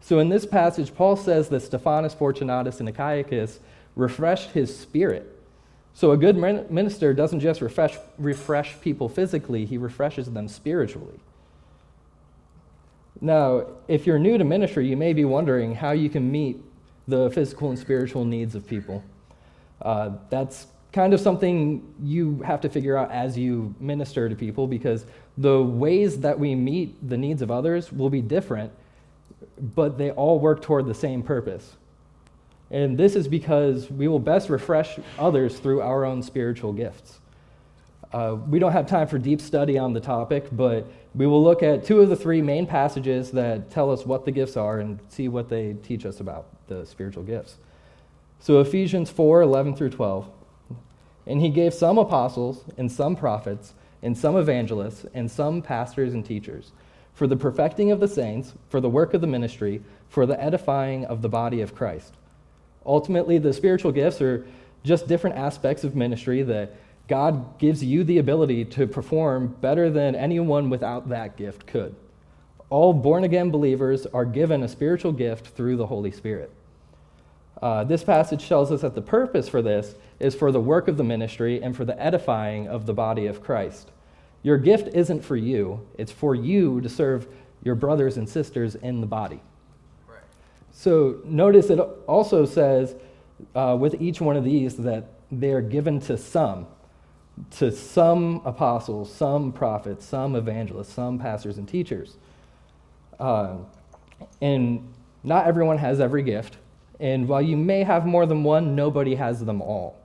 So 0.00 0.18
in 0.18 0.28
this 0.28 0.46
passage, 0.46 0.94
Paul 0.94 1.16
says 1.16 1.48
that 1.50 1.60
Stephanas, 1.60 2.14
Fortunatus, 2.14 2.80
and 2.80 2.88
Achaicus 2.88 3.58
refreshed 3.94 4.50
his 4.50 4.76
spirit. 4.76 5.38
So 5.94 6.12
a 6.12 6.16
good 6.16 6.36
minister 6.36 7.12
doesn't 7.12 7.40
just 7.40 7.60
refresh, 7.60 7.96
refresh 8.18 8.80
people 8.80 9.08
physically, 9.08 9.66
he 9.66 9.76
refreshes 9.76 10.30
them 10.32 10.48
spiritually. 10.48 11.20
Now, 13.20 13.66
if 13.86 14.06
you're 14.06 14.18
new 14.18 14.38
to 14.38 14.44
ministry, 14.44 14.88
you 14.88 14.96
may 14.96 15.12
be 15.12 15.24
wondering 15.24 15.74
how 15.74 15.92
you 15.92 16.10
can 16.10 16.32
meet 16.32 16.56
the 17.06 17.30
physical 17.30 17.68
and 17.68 17.78
spiritual 17.78 18.24
needs 18.24 18.54
of 18.54 18.66
people. 18.66 19.04
Uh, 19.80 20.12
that's 20.30 20.66
kind 20.92 21.14
of 21.14 21.20
something 21.20 21.82
you 22.02 22.42
have 22.42 22.60
to 22.60 22.68
figure 22.68 22.96
out 22.96 23.10
as 23.10 23.38
you 23.38 23.74
minister 23.80 24.28
to 24.28 24.34
people 24.34 24.66
because 24.66 25.06
the 25.38 25.62
ways 25.62 26.20
that 26.20 26.38
we 26.38 26.54
meet 26.54 27.08
the 27.08 27.16
needs 27.16 27.40
of 27.40 27.50
others 27.50 27.90
will 27.92 28.10
be 28.10 28.20
different 28.20 28.72
but 29.74 29.98
they 29.98 30.10
all 30.10 30.38
work 30.38 30.62
toward 30.62 30.86
the 30.86 30.94
same 30.94 31.22
purpose. 31.22 31.76
And 32.70 32.96
this 32.96 33.16
is 33.16 33.28
because 33.28 33.90
we 33.90 34.08
will 34.08 34.18
best 34.18 34.48
refresh 34.48 34.98
others 35.18 35.58
through 35.58 35.82
our 35.82 36.04
own 36.04 36.22
spiritual 36.22 36.72
gifts. 36.72 37.20
Uh, 38.12 38.36
we 38.46 38.58
don't 38.58 38.72
have 38.72 38.86
time 38.86 39.06
for 39.06 39.18
deep 39.18 39.40
study 39.40 39.78
on 39.78 39.92
the 39.92 40.00
topic, 40.00 40.46
but 40.52 40.90
we 41.14 41.26
will 41.26 41.42
look 41.42 41.62
at 41.62 41.84
two 41.84 42.00
of 42.00 42.08
the 42.08 42.16
three 42.16 42.42
main 42.42 42.66
passages 42.66 43.30
that 43.30 43.70
tell 43.70 43.90
us 43.90 44.04
what 44.04 44.24
the 44.24 44.30
gifts 44.30 44.56
are 44.56 44.80
and 44.80 44.98
see 45.08 45.28
what 45.28 45.48
they 45.48 45.74
teach 45.82 46.04
us 46.04 46.20
about 46.20 46.46
the 46.68 46.84
spiritual 46.84 47.22
gifts. 47.22 47.56
So, 48.40 48.60
Ephesians 48.60 49.08
4 49.08 49.42
11 49.42 49.76
through 49.76 49.90
12. 49.90 50.28
And 51.26 51.40
he 51.40 51.50
gave 51.50 51.72
some 51.72 51.98
apostles, 51.98 52.64
and 52.76 52.90
some 52.90 53.16
prophets, 53.16 53.74
and 54.02 54.16
some 54.16 54.36
evangelists, 54.36 55.06
and 55.14 55.30
some 55.30 55.62
pastors 55.62 56.14
and 56.14 56.24
teachers 56.24 56.72
for 57.14 57.26
the 57.26 57.36
perfecting 57.36 57.90
of 57.90 58.00
the 58.00 58.08
saints, 58.08 58.54
for 58.68 58.80
the 58.80 58.88
work 58.88 59.14
of 59.14 59.20
the 59.20 59.26
ministry, 59.26 59.82
for 60.08 60.26
the 60.26 60.42
edifying 60.42 61.04
of 61.04 61.22
the 61.22 61.28
body 61.28 61.60
of 61.60 61.74
Christ. 61.74 62.14
Ultimately, 62.84 63.38
the 63.38 63.52
spiritual 63.52 63.92
gifts 63.92 64.20
are 64.20 64.46
just 64.82 65.06
different 65.06 65.36
aspects 65.36 65.84
of 65.84 65.94
ministry 65.94 66.42
that 66.42 66.74
God 67.08 67.58
gives 67.58 67.84
you 67.84 68.04
the 68.04 68.18
ability 68.18 68.64
to 68.66 68.86
perform 68.86 69.48
better 69.60 69.90
than 69.90 70.14
anyone 70.14 70.70
without 70.70 71.08
that 71.10 71.36
gift 71.36 71.66
could. 71.66 71.94
All 72.70 72.92
born 72.92 73.24
again 73.24 73.50
believers 73.50 74.06
are 74.06 74.24
given 74.24 74.62
a 74.62 74.68
spiritual 74.68 75.12
gift 75.12 75.48
through 75.48 75.76
the 75.76 75.86
Holy 75.86 76.10
Spirit. 76.10 76.50
Uh, 77.62 77.84
this 77.84 78.02
passage 78.02 78.48
tells 78.48 78.72
us 78.72 78.80
that 78.80 78.96
the 78.96 79.00
purpose 79.00 79.48
for 79.48 79.62
this 79.62 79.94
is 80.18 80.34
for 80.34 80.50
the 80.50 80.60
work 80.60 80.88
of 80.88 80.96
the 80.96 81.04
ministry 81.04 81.62
and 81.62 81.76
for 81.76 81.84
the 81.84 82.02
edifying 82.02 82.66
of 82.66 82.86
the 82.86 82.92
body 82.92 83.26
of 83.26 83.40
Christ. 83.40 83.92
Your 84.42 84.58
gift 84.58 84.92
isn't 84.92 85.24
for 85.24 85.36
you, 85.36 85.86
it's 85.96 86.10
for 86.10 86.34
you 86.34 86.80
to 86.80 86.88
serve 86.88 87.28
your 87.62 87.76
brothers 87.76 88.16
and 88.16 88.28
sisters 88.28 88.74
in 88.74 89.00
the 89.00 89.06
body. 89.06 89.40
Right. 90.08 90.18
So 90.72 91.20
notice 91.24 91.70
it 91.70 91.78
also 92.08 92.44
says 92.44 92.96
uh, 93.54 93.76
with 93.78 94.02
each 94.02 94.20
one 94.20 94.36
of 94.36 94.42
these 94.42 94.76
that 94.78 95.04
they 95.30 95.52
are 95.52 95.62
given 95.62 96.00
to 96.00 96.18
some, 96.18 96.66
to 97.58 97.70
some 97.70 98.42
apostles, 98.44 99.14
some 99.14 99.52
prophets, 99.52 100.04
some 100.04 100.34
evangelists, 100.34 100.92
some 100.92 101.16
pastors 101.20 101.58
and 101.58 101.68
teachers. 101.68 102.16
Uh, 103.20 103.58
and 104.40 104.92
not 105.22 105.46
everyone 105.46 105.78
has 105.78 106.00
every 106.00 106.24
gift. 106.24 106.56
And 107.02 107.26
while 107.26 107.42
you 107.42 107.56
may 107.56 107.82
have 107.82 108.06
more 108.06 108.26
than 108.26 108.44
one, 108.44 108.76
nobody 108.76 109.16
has 109.16 109.44
them 109.44 109.60
all. 109.60 109.98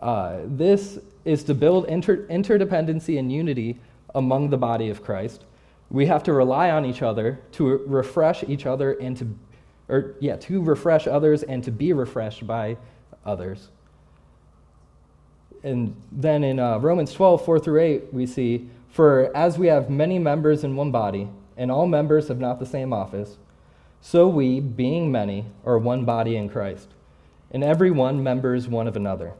Uh, 0.00 0.38
this 0.46 0.98
is 1.26 1.44
to 1.44 1.54
build 1.54 1.84
inter- 1.88 2.26
interdependency 2.28 3.18
and 3.18 3.30
unity 3.30 3.78
among 4.14 4.48
the 4.48 4.56
body 4.56 4.88
of 4.88 5.04
Christ. 5.04 5.44
We 5.90 6.06
have 6.06 6.22
to 6.22 6.32
rely 6.32 6.70
on 6.70 6.86
each 6.86 7.02
other 7.02 7.38
to 7.52 7.66
refresh 7.86 8.42
each 8.44 8.64
other 8.64 8.92
and 8.92 9.14
to, 9.18 9.38
or 9.90 10.14
yeah, 10.18 10.36
to 10.36 10.62
refresh 10.62 11.06
others 11.06 11.42
and 11.42 11.62
to 11.64 11.70
be 11.70 11.92
refreshed 11.92 12.46
by 12.46 12.78
others. 13.26 13.68
And 15.62 15.94
then 16.10 16.44
in 16.44 16.58
uh, 16.58 16.78
Romans 16.78 17.12
12, 17.12 17.44
4 17.44 17.58
through 17.58 17.80
8, 17.80 18.14
we 18.14 18.26
see, 18.26 18.70
For 18.88 19.36
as 19.36 19.58
we 19.58 19.66
have 19.66 19.90
many 19.90 20.18
members 20.18 20.64
in 20.64 20.76
one 20.76 20.90
body, 20.90 21.28
and 21.58 21.70
all 21.70 21.86
members 21.86 22.28
have 22.28 22.40
not 22.40 22.58
the 22.58 22.66
same 22.66 22.94
office, 22.94 23.36
so 24.00 24.28
we, 24.28 24.60
being 24.60 25.10
many, 25.10 25.46
are 25.64 25.78
one 25.78 26.04
body 26.04 26.36
in 26.36 26.48
Christ, 26.48 26.88
and 27.50 27.64
every 27.64 27.90
one 27.90 28.22
members 28.22 28.68
one 28.68 28.86
of 28.86 28.96
another. 28.96 29.34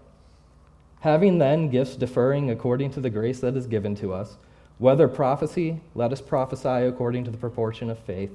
Having 1.00 1.38
then 1.38 1.70
gifts 1.70 1.96
differing 1.96 2.50
according 2.50 2.90
to 2.92 3.00
the 3.00 3.10
grace 3.10 3.40
that 3.40 3.56
is 3.56 3.66
given 3.66 3.94
to 3.96 4.12
us, 4.12 4.36
whether 4.78 5.08
prophecy, 5.08 5.80
let 5.94 6.12
us 6.12 6.20
prophesy 6.20 6.86
according 6.86 7.24
to 7.24 7.30
the 7.30 7.38
proportion 7.38 7.90
of 7.90 7.98
faith, 7.98 8.32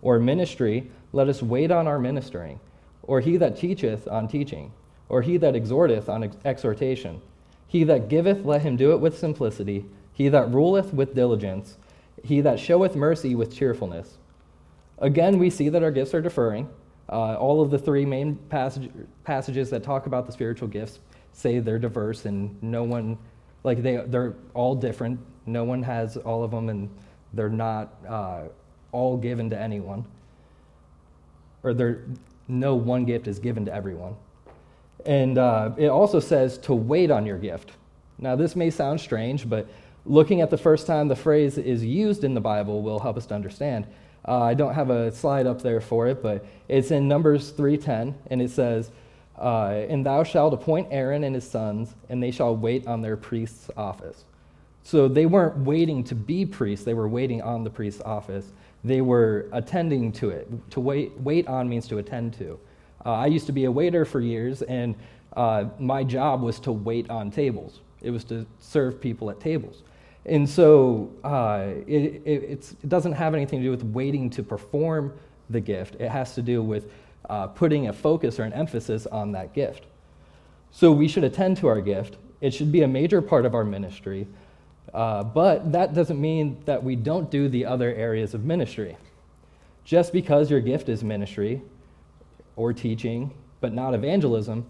or 0.00 0.18
ministry, 0.18 0.90
let 1.12 1.28
us 1.28 1.42
wait 1.42 1.70
on 1.70 1.86
our 1.86 1.98
ministering, 1.98 2.60
or 3.02 3.20
he 3.20 3.36
that 3.36 3.56
teacheth 3.56 4.06
on 4.08 4.28
teaching, 4.28 4.72
or 5.08 5.22
he 5.22 5.36
that 5.36 5.54
exhorteth 5.54 6.08
on 6.08 6.24
ex- 6.24 6.36
exhortation. 6.44 7.20
He 7.66 7.84
that 7.84 8.08
giveth, 8.08 8.44
let 8.44 8.62
him 8.62 8.76
do 8.76 8.92
it 8.92 9.00
with 9.00 9.18
simplicity, 9.18 9.84
he 10.12 10.28
that 10.28 10.52
ruleth 10.52 10.92
with 10.92 11.14
diligence, 11.14 11.78
he 12.22 12.40
that 12.40 12.60
showeth 12.60 12.94
mercy 12.94 13.34
with 13.34 13.54
cheerfulness. 13.54 14.18
Again, 15.02 15.38
we 15.38 15.50
see 15.50 15.68
that 15.68 15.82
our 15.82 15.90
gifts 15.90 16.14
are 16.14 16.22
deferring. 16.22 16.68
Uh, 17.08 17.34
all 17.34 17.60
of 17.60 17.70
the 17.70 17.78
three 17.78 18.06
main 18.06 18.36
passage, 18.36 18.88
passages 19.24 19.68
that 19.70 19.82
talk 19.82 20.06
about 20.06 20.26
the 20.26 20.32
spiritual 20.32 20.68
gifts 20.68 21.00
say 21.32 21.58
they're 21.58 21.78
diverse 21.78 22.24
and 22.24 22.62
no 22.62 22.84
one, 22.84 23.18
like 23.64 23.82
they, 23.82 23.96
they're 24.06 24.34
all 24.54 24.74
different. 24.74 25.18
No 25.44 25.64
one 25.64 25.82
has 25.82 26.16
all 26.16 26.44
of 26.44 26.52
them 26.52 26.68
and 26.68 26.88
they're 27.32 27.50
not 27.50 27.92
uh, 28.08 28.42
all 28.92 29.16
given 29.16 29.50
to 29.50 29.60
anyone. 29.60 30.04
Or 31.64 31.74
they're, 31.74 32.04
no 32.46 32.76
one 32.76 33.04
gift 33.04 33.26
is 33.26 33.40
given 33.40 33.64
to 33.64 33.74
everyone. 33.74 34.14
And 35.04 35.36
uh, 35.36 35.72
it 35.76 35.88
also 35.88 36.20
says 36.20 36.58
to 36.58 36.74
wait 36.74 37.10
on 37.10 37.26
your 37.26 37.38
gift. 37.38 37.72
Now, 38.18 38.36
this 38.36 38.54
may 38.54 38.70
sound 38.70 39.00
strange, 39.00 39.48
but 39.48 39.66
looking 40.04 40.40
at 40.40 40.50
the 40.50 40.58
first 40.58 40.86
time 40.86 41.08
the 41.08 41.16
phrase 41.16 41.58
is 41.58 41.84
used 41.84 42.24
in 42.24 42.34
the 42.34 42.40
Bible 42.40 42.82
will 42.82 42.98
help 42.98 43.16
us 43.16 43.26
to 43.26 43.34
understand. 43.34 43.86
Uh, 44.26 44.40
I 44.40 44.54
don't 44.54 44.74
have 44.74 44.90
a 44.90 45.10
slide 45.12 45.46
up 45.46 45.62
there 45.62 45.80
for 45.80 46.06
it, 46.06 46.22
but 46.22 46.44
it's 46.68 46.90
in 46.90 47.08
Numbers 47.08 47.50
3:10, 47.50 48.14
and 48.28 48.40
it 48.40 48.50
says, 48.50 48.90
uh, 49.38 49.84
"And 49.88 50.06
thou 50.06 50.22
shalt 50.22 50.54
appoint 50.54 50.88
Aaron 50.90 51.24
and 51.24 51.34
his 51.34 51.44
sons, 51.44 51.94
and 52.08 52.22
they 52.22 52.30
shall 52.30 52.54
wait 52.54 52.86
on 52.86 53.02
their 53.02 53.16
priest's 53.16 53.70
office." 53.76 54.24
So 54.84 55.08
they 55.08 55.26
weren't 55.26 55.58
waiting 55.58 56.04
to 56.04 56.14
be 56.14 56.46
priests; 56.46 56.84
they 56.84 56.94
were 56.94 57.08
waiting 57.08 57.42
on 57.42 57.64
the 57.64 57.70
priest's 57.70 58.02
office. 58.02 58.52
They 58.84 59.00
were 59.00 59.46
attending 59.52 60.12
to 60.12 60.30
it. 60.30 60.48
To 60.70 60.80
wait, 60.80 61.12
wait 61.20 61.46
on 61.48 61.68
means 61.68 61.86
to 61.88 61.98
attend 61.98 62.34
to. 62.34 62.58
Uh, 63.04 63.12
I 63.12 63.26
used 63.26 63.46
to 63.46 63.52
be 63.52 63.64
a 63.64 63.70
waiter 63.70 64.04
for 64.04 64.20
years, 64.20 64.62
and 64.62 64.94
uh, 65.36 65.66
my 65.78 66.04
job 66.04 66.42
was 66.42 66.60
to 66.60 66.72
wait 66.72 67.08
on 67.10 67.30
tables. 67.30 67.80
It 68.02 68.10
was 68.10 68.24
to 68.24 68.46
serve 68.58 69.00
people 69.00 69.30
at 69.30 69.40
tables. 69.40 69.82
And 70.24 70.48
so 70.48 71.10
uh, 71.24 71.70
it, 71.86 72.22
it, 72.24 72.28
it, 72.28 72.88
doesn't 72.88 73.12
have 73.12 73.34
anything 73.34 73.58
to 73.58 73.64
do 73.64 73.70
with 73.70 73.82
waiting 73.82 74.30
to 74.30 74.42
perform 74.42 75.12
the 75.50 75.60
gift. 75.60 75.96
It 75.96 76.10
has 76.10 76.34
to 76.36 76.42
do 76.42 76.62
with 76.62 76.90
uh, 77.28 77.48
putting 77.48 77.88
a 77.88 77.92
focus 77.92 78.38
or 78.38 78.44
an 78.44 78.52
emphasis 78.52 79.06
on 79.06 79.32
that 79.32 79.52
gift. 79.52 79.86
So 80.70 80.92
we 80.92 81.08
should 81.08 81.24
attend 81.24 81.56
to 81.58 81.66
our 81.66 81.80
gift. 81.80 82.16
It 82.40 82.54
should 82.54 82.70
be 82.70 82.82
a 82.82 82.88
major 82.88 83.20
part 83.20 83.44
of 83.44 83.54
our 83.54 83.64
ministry. 83.64 84.26
Uh, 84.94 85.24
but 85.24 85.72
that 85.72 85.94
doesn't 85.94 86.20
mean 86.20 86.60
that 86.66 86.82
we 86.82 86.96
don't 86.96 87.30
do 87.30 87.48
the 87.48 87.64
other 87.64 87.92
areas 87.94 88.34
of 88.34 88.44
ministry. 88.44 88.96
Just 89.84 90.12
because 90.12 90.50
your 90.50 90.60
gift 90.60 90.88
is 90.88 91.02
ministry 91.02 91.62
or 92.56 92.72
teaching, 92.72 93.32
but 93.60 93.72
not 93.72 93.94
evangelism, 93.94 94.66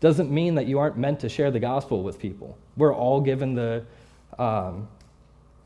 doesn't 0.00 0.30
mean 0.30 0.56
that 0.56 0.66
you 0.66 0.78
aren't 0.78 0.96
meant 0.96 1.20
to 1.20 1.28
share 1.28 1.50
the 1.50 1.60
gospel 1.60 2.02
with 2.02 2.18
people. 2.18 2.58
We're 2.76 2.94
all 2.94 3.20
given 3.20 3.54
the 3.54 3.84
um, 4.38 4.88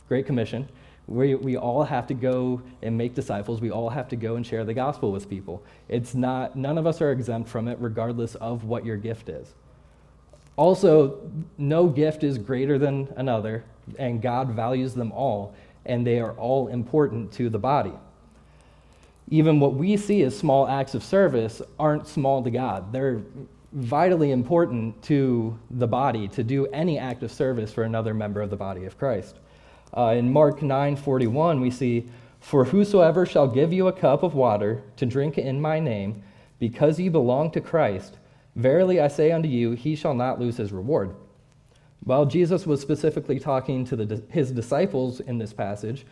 Great 0.08 0.26
Commission. 0.26 0.68
We, 1.08 1.36
we 1.36 1.56
all 1.56 1.84
have 1.84 2.06
to 2.08 2.14
go 2.14 2.60
and 2.82 2.98
make 2.98 3.14
disciples. 3.14 3.60
We 3.60 3.70
all 3.70 3.90
have 3.90 4.08
to 4.08 4.16
go 4.16 4.36
and 4.36 4.44
share 4.44 4.64
the 4.64 4.74
gospel 4.74 5.12
with 5.12 5.30
people. 5.30 5.62
It's 5.88 6.14
not, 6.14 6.56
none 6.56 6.78
of 6.78 6.86
us 6.86 7.00
are 7.00 7.12
exempt 7.12 7.48
from 7.48 7.68
it, 7.68 7.78
regardless 7.80 8.34
of 8.36 8.64
what 8.64 8.84
your 8.84 8.96
gift 8.96 9.28
is. 9.28 9.54
Also, 10.56 11.20
no 11.58 11.86
gift 11.86 12.24
is 12.24 12.38
greater 12.38 12.78
than 12.78 13.12
another, 13.16 13.64
and 13.98 14.20
God 14.20 14.50
values 14.50 14.94
them 14.94 15.12
all, 15.12 15.54
and 15.84 16.04
they 16.04 16.18
are 16.18 16.32
all 16.32 16.68
important 16.68 17.30
to 17.32 17.50
the 17.50 17.58
body. 17.58 17.92
Even 19.28 19.60
what 19.60 19.74
we 19.74 19.96
see 19.96 20.22
as 20.22 20.36
small 20.36 20.66
acts 20.66 20.94
of 20.94 21.04
service 21.04 21.60
aren't 21.78 22.06
small 22.08 22.42
to 22.42 22.50
God. 22.50 22.92
They're 22.92 23.22
vitally 23.76 24.30
important 24.30 25.02
to 25.02 25.58
the 25.70 25.86
body 25.86 26.26
to 26.28 26.42
do 26.42 26.66
any 26.68 26.98
act 26.98 27.22
of 27.22 27.30
service 27.30 27.70
for 27.70 27.82
another 27.84 28.14
member 28.14 28.40
of 28.40 28.48
the 28.48 28.56
body 28.56 28.86
of 28.86 28.96
Christ. 28.96 29.36
Uh, 29.94 30.14
in 30.16 30.32
Mark 30.32 30.62
9:41, 30.62 31.60
we 31.60 31.70
see, 31.70 32.06
"For 32.40 32.64
whosoever 32.64 33.26
shall 33.26 33.46
give 33.46 33.74
you 33.74 33.86
a 33.86 33.92
cup 33.92 34.22
of 34.22 34.34
water 34.34 34.82
to 34.96 35.04
drink 35.04 35.36
in 35.36 35.60
my 35.60 35.78
name, 35.78 36.22
because 36.58 36.98
ye 36.98 37.10
belong 37.10 37.50
to 37.50 37.60
Christ, 37.60 38.16
verily 38.54 38.98
I 38.98 39.08
say 39.08 39.30
unto 39.30 39.48
you, 39.48 39.72
he 39.72 39.94
shall 39.94 40.14
not 40.14 40.40
lose 40.40 40.56
his 40.56 40.72
reward." 40.72 41.10
While 42.02 42.24
Jesus 42.24 42.66
was 42.66 42.80
specifically 42.80 43.38
talking 43.38 43.84
to 43.86 43.96
the, 43.96 44.22
his 44.30 44.52
disciples 44.52 45.20
in 45.20 45.36
this 45.36 45.52
passage, 45.52 46.06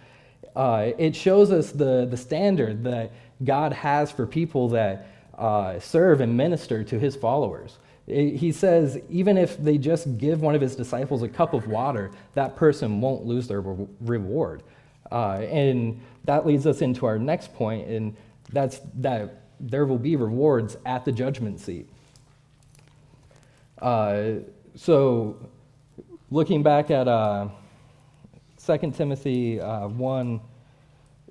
uh, 0.55 0.91
it 0.99 1.17
shows 1.17 1.51
us 1.51 1.73
the, 1.73 2.05
the 2.05 2.17
standard 2.19 2.85
that 2.85 3.13
God 3.43 3.73
has 3.73 4.11
for 4.11 4.27
people 4.27 4.69
that 4.71 5.07
uh, 5.39 5.79
serve 5.81 6.21
and 6.21 6.37
minister 6.37 6.85
to 6.85 6.99
his 6.99 7.17
followers. 7.17 7.79
He 8.07 8.53
says, 8.53 9.01
even 9.09 9.39
if 9.39 9.57
they 9.57 9.79
just 9.79 10.19
give 10.19 10.43
one 10.43 10.55
of 10.55 10.61
his 10.61 10.77
disciples 10.77 11.23
a 11.23 11.29
cup 11.29 11.55
of 11.55 11.67
water, 11.67 12.11
that 12.35 12.55
person 12.55 13.01
won't 13.01 13.25
lose 13.25 13.49
their 13.49 13.63
re- 13.63 13.87
reward. 14.01 14.63
Uh, 15.11 15.39
and 15.51 16.01
that 16.25 16.47
leads 16.47 16.67
us 16.67 16.83
into 16.83 17.07
our 17.07 17.19
next 17.19 17.55
point, 17.55 17.89
and 17.89 18.15
that's 18.53 18.81
that 18.97 19.43
there 19.59 19.87
will 19.87 19.99
be 19.99 20.17
rewards 20.17 20.77
at 20.85 21.07
the 21.07 21.13
judgment 21.13 21.61
seat. 21.61 21.89
Uh, 23.81 24.35
so, 24.75 25.37
looking 26.31 26.63
back 26.63 26.91
at 26.91 27.09
uh, 27.09 27.49
2 28.65 28.93
Timothy 28.93 29.61
uh, 29.61 29.89
1 29.89 30.41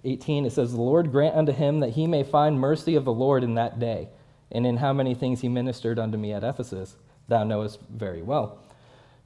18, 0.03 0.45
it 0.45 0.51
says, 0.51 0.71
The 0.71 0.81
Lord 0.81 1.11
grant 1.11 1.35
unto 1.35 1.51
him 1.51 1.79
that 1.79 1.91
he 1.91 2.07
may 2.07 2.23
find 2.23 2.59
mercy 2.59 2.95
of 2.95 3.05
the 3.05 3.13
Lord 3.13 3.43
in 3.43 3.55
that 3.55 3.79
day, 3.79 4.09
and 4.51 4.65
in 4.65 4.77
how 4.77 4.93
many 4.93 5.13
things 5.13 5.41
he 5.41 5.49
ministered 5.49 5.99
unto 5.99 6.17
me 6.17 6.33
at 6.33 6.43
Ephesus, 6.43 6.95
thou 7.27 7.43
knowest 7.43 7.79
very 7.89 8.21
well. 8.21 8.59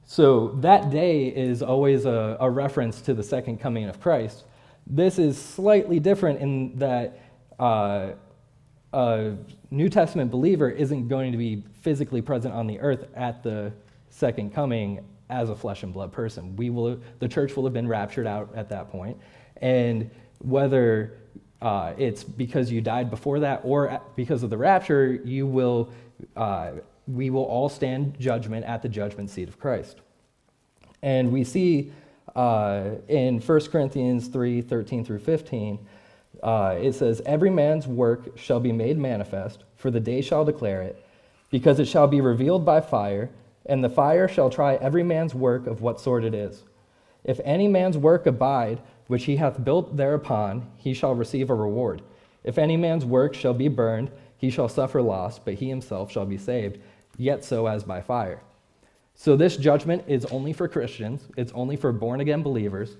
So 0.04 0.48
that 0.60 0.90
day 0.90 1.26
is 1.26 1.62
always 1.62 2.06
a, 2.06 2.36
a 2.40 2.48
reference 2.48 3.02
to 3.02 3.14
the 3.14 3.22
second 3.22 3.58
coming 3.60 3.84
of 3.84 4.00
Christ. 4.00 4.44
This 4.86 5.18
is 5.18 5.36
slightly 5.36 6.00
different 6.00 6.40
in 6.40 6.78
that 6.78 7.20
uh, 7.58 8.12
a 8.92 9.36
New 9.70 9.88
Testament 9.90 10.30
believer 10.30 10.70
isn't 10.70 11.08
going 11.08 11.32
to 11.32 11.38
be 11.38 11.62
physically 11.82 12.22
present 12.22 12.54
on 12.54 12.66
the 12.66 12.80
earth 12.80 13.06
at 13.14 13.42
the 13.42 13.72
second 14.08 14.54
coming 14.54 15.04
as 15.28 15.50
a 15.50 15.54
flesh 15.54 15.82
and 15.82 15.92
blood 15.92 16.10
person. 16.10 16.56
We 16.56 16.70
will, 16.70 16.98
the 17.18 17.28
church 17.28 17.54
will 17.54 17.64
have 17.64 17.74
been 17.74 17.86
raptured 17.86 18.26
out 18.26 18.50
at 18.54 18.70
that 18.70 18.90
point, 18.90 19.18
and 19.58 20.10
whether 20.38 21.18
uh, 21.60 21.92
it's 21.98 22.22
because 22.24 22.70
you 22.70 22.80
died 22.80 23.10
before 23.10 23.40
that 23.40 23.60
or 23.64 24.00
because 24.16 24.42
of 24.42 24.50
the 24.50 24.56
rapture, 24.56 25.20
you 25.24 25.46
will, 25.46 25.90
uh, 26.36 26.72
we 27.06 27.30
will 27.30 27.44
all 27.44 27.68
stand 27.68 28.18
judgment 28.18 28.64
at 28.64 28.82
the 28.82 28.88
judgment 28.88 29.30
seat 29.30 29.48
of 29.48 29.58
Christ. 29.58 30.00
And 31.02 31.32
we 31.32 31.44
see 31.44 31.92
uh, 32.34 32.90
in 33.08 33.40
1 33.40 33.60
Corinthians 33.66 34.28
3 34.28 34.62
13 34.62 35.04
through 35.04 35.18
15, 35.18 35.78
uh, 36.42 36.76
it 36.80 36.94
says, 36.94 37.20
Every 37.26 37.50
man's 37.50 37.86
work 37.86 38.38
shall 38.38 38.60
be 38.60 38.72
made 38.72 38.98
manifest, 38.98 39.64
for 39.76 39.90
the 39.90 40.00
day 40.00 40.20
shall 40.20 40.44
declare 40.44 40.82
it, 40.82 41.04
because 41.50 41.80
it 41.80 41.86
shall 41.86 42.06
be 42.06 42.20
revealed 42.20 42.64
by 42.64 42.80
fire, 42.80 43.30
and 43.66 43.82
the 43.82 43.90
fire 43.90 44.28
shall 44.28 44.50
try 44.50 44.76
every 44.76 45.02
man's 45.02 45.34
work 45.34 45.66
of 45.66 45.80
what 45.80 46.00
sort 46.00 46.24
it 46.24 46.34
is. 46.34 46.62
If 47.24 47.40
any 47.44 47.68
man's 47.68 47.98
work 47.98 48.26
abide, 48.26 48.80
which 49.08 49.24
he 49.24 49.36
hath 49.36 49.64
built 49.64 49.96
thereupon, 49.96 50.70
he 50.76 50.94
shall 50.94 51.14
receive 51.14 51.50
a 51.50 51.54
reward. 51.54 52.02
If 52.44 52.56
any 52.56 52.76
man's 52.76 53.04
work 53.04 53.34
shall 53.34 53.54
be 53.54 53.68
burned, 53.68 54.10
he 54.36 54.50
shall 54.50 54.68
suffer 54.68 55.02
loss, 55.02 55.38
but 55.38 55.54
he 55.54 55.68
himself 55.68 56.12
shall 56.12 56.26
be 56.26 56.38
saved, 56.38 56.78
yet 57.16 57.44
so 57.44 57.66
as 57.66 57.82
by 57.82 58.00
fire. 58.00 58.40
So 59.14 59.34
this 59.34 59.56
judgment 59.56 60.04
is 60.06 60.24
only 60.26 60.52
for 60.52 60.68
Christians, 60.68 61.26
it's 61.36 61.52
only 61.52 61.74
for 61.76 61.90
born 61.90 62.20
again 62.20 62.42
believers, 62.42 62.96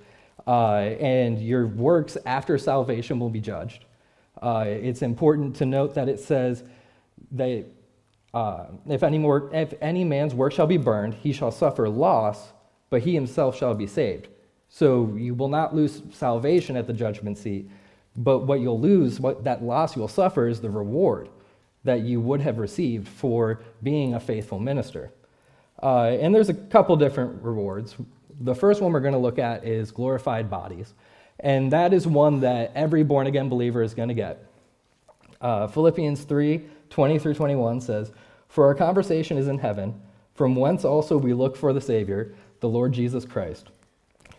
uh, 0.46 0.78
and 0.98 1.40
your 1.40 1.66
works 1.66 2.16
after 2.26 2.58
salvation 2.58 3.20
will 3.20 3.30
be 3.30 3.40
judged. 3.40 3.84
Uh, 4.42 4.64
it's 4.66 5.02
important 5.02 5.54
to 5.56 5.66
note 5.66 5.94
that 5.94 6.08
it 6.08 6.18
says 6.18 6.64
that 7.32 7.66
uh, 8.34 8.66
if, 8.88 9.02
any 9.02 9.18
more, 9.18 9.50
if 9.54 9.74
any 9.80 10.04
man's 10.04 10.34
work 10.34 10.52
shall 10.52 10.66
be 10.66 10.76
burned, 10.76 11.14
he 11.14 11.32
shall 11.32 11.50
suffer 11.50 11.88
loss, 11.88 12.52
but 12.90 13.02
he 13.02 13.14
himself 13.14 13.56
shall 13.56 13.74
be 13.74 13.86
saved. 13.86 14.28
So 14.68 15.14
you 15.16 15.34
will 15.34 15.48
not 15.48 15.74
lose 15.74 16.02
salvation 16.12 16.76
at 16.76 16.86
the 16.86 16.92
judgment 16.92 17.38
seat, 17.38 17.68
but 18.16 18.40
what 18.40 18.60
you'll 18.60 18.80
lose, 18.80 19.18
what 19.18 19.44
that 19.44 19.62
loss 19.62 19.96
you'll 19.96 20.08
suffer, 20.08 20.46
is 20.46 20.60
the 20.60 20.70
reward 20.70 21.28
that 21.84 22.00
you 22.00 22.20
would 22.20 22.40
have 22.40 22.58
received 22.58 23.08
for 23.08 23.62
being 23.82 24.14
a 24.14 24.20
faithful 24.20 24.58
minister. 24.58 25.12
Uh, 25.82 26.16
and 26.20 26.34
there's 26.34 26.48
a 26.48 26.54
couple 26.54 26.96
different 26.96 27.42
rewards. 27.42 27.96
The 28.40 28.54
first 28.54 28.82
one 28.82 28.92
we're 28.92 29.00
going 29.00 29.14
to 29.14 29.18
look 29.18 29.38
at 29.38 29.64
is 29.64 29.90
glorified 29.90 30.50
bodies, 30.50 30.92
and 31.40 31.72
that 31.72 31.94
is 31.94 32.06
one 32.06 32.40
that 32.40 32.72
every 32.74 33.04
born 33.04 33.26
again 33.26 33.48
believer 33.48 33.82
is 33.82 33.94
going 33.94 34.08
to 34.08 34.14
get. 34.14 34.44
Uh, 35.40 35.66
Philippians 35.66 36.24
3 36.24 36.62
20 36.90 37.18
through 37.18 37.34
21 37.34 37.80
says, 37.80 38.12
For 38.48 38.64
our 38.64 38.74
conversation 38.74 39.36
is 39.36 39.46
in 39.46 39.58
heaven, 39.58 40.00
from 40.34 40.56
whence 40.56 40.84
also 40.84 41.16
we 41.16 41.34
look 41.34 41.56
for 41.56 41.72
the 41.72 41.80
Savior, 41.80 42.34
the 42.60 42.68
Lord 42.68 42.92
Jesus 42.92 43.24
Christ 43.24 43.70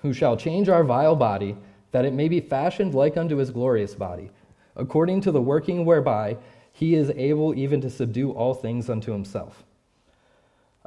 who 0.01 0.13
shall 0.13 0.37
change 0.37 0.69
our 0.69 0.83
vile 0.83 1.15
body, 1.15 1.55
that 1.91 2.05
it 2.05 2.13
may 2.13 2.27
be 2.27 2.39
fashioned 2.39 2.93
like 2.93 3.17
unto 3.17 3.37
his 3.37 3.51
glorious 3.51 3.95
body, 3.95 4.31
according 4.75 5.21
to 5.21 5.31
the 5.31 5.41
working 5.41 5.85
whereby 5.85 6.37
he 6.71 6.95
is 6.95 7.09
able 7.11 7.53
even 7.55 7.81
to 7.81 7.89
subdue 7.89 8.31
all 8.31 8.53
things 8.53 8.89
unto 8.89 9.11
himself. 9.11 9.63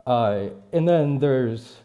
Uh, 0.06 0.46
and 0.72 0.88
then 0.88 1.18
there's, 1.18 1.76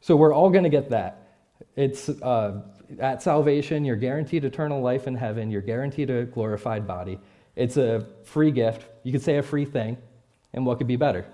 so 0.00 0.16
we're 0.16 0.34
all 0.34 0.50
going 0.50 0.64
to 0.64 0.70
get 0.70 0.90
that. 0.90 1.28
It's, 1.76 2.08
uh, 2.08 2.60
at 2.98 3.22
salvation, 3.22 3.84
you're 3.84 3.96
guaranteed 3.96 4.44
eternal 4.44 4.80
life 4.80 5.06
in 5.06 5.14
heaven, 5.14 5.50
you're 5.50 5.62
guaranteed 5.62 6.10
a 6.10 6.24
glorified 6.24 6.86
body. 6.86 7.18
It's 7.56 7.76
a 7.76 8.06
free 8.24 8.50
gift. 8.50 8.86
You 9.02 9.12
could 9.12 9.22
say 9.22 9.38
a 9.38 9.42
free 9.42 9.64
thing, 9.64 9.98
and 10.52 10.64
what 10.64 10.78
could 10.78 10.86
be 10.86 10.96
better? 10.96 11.26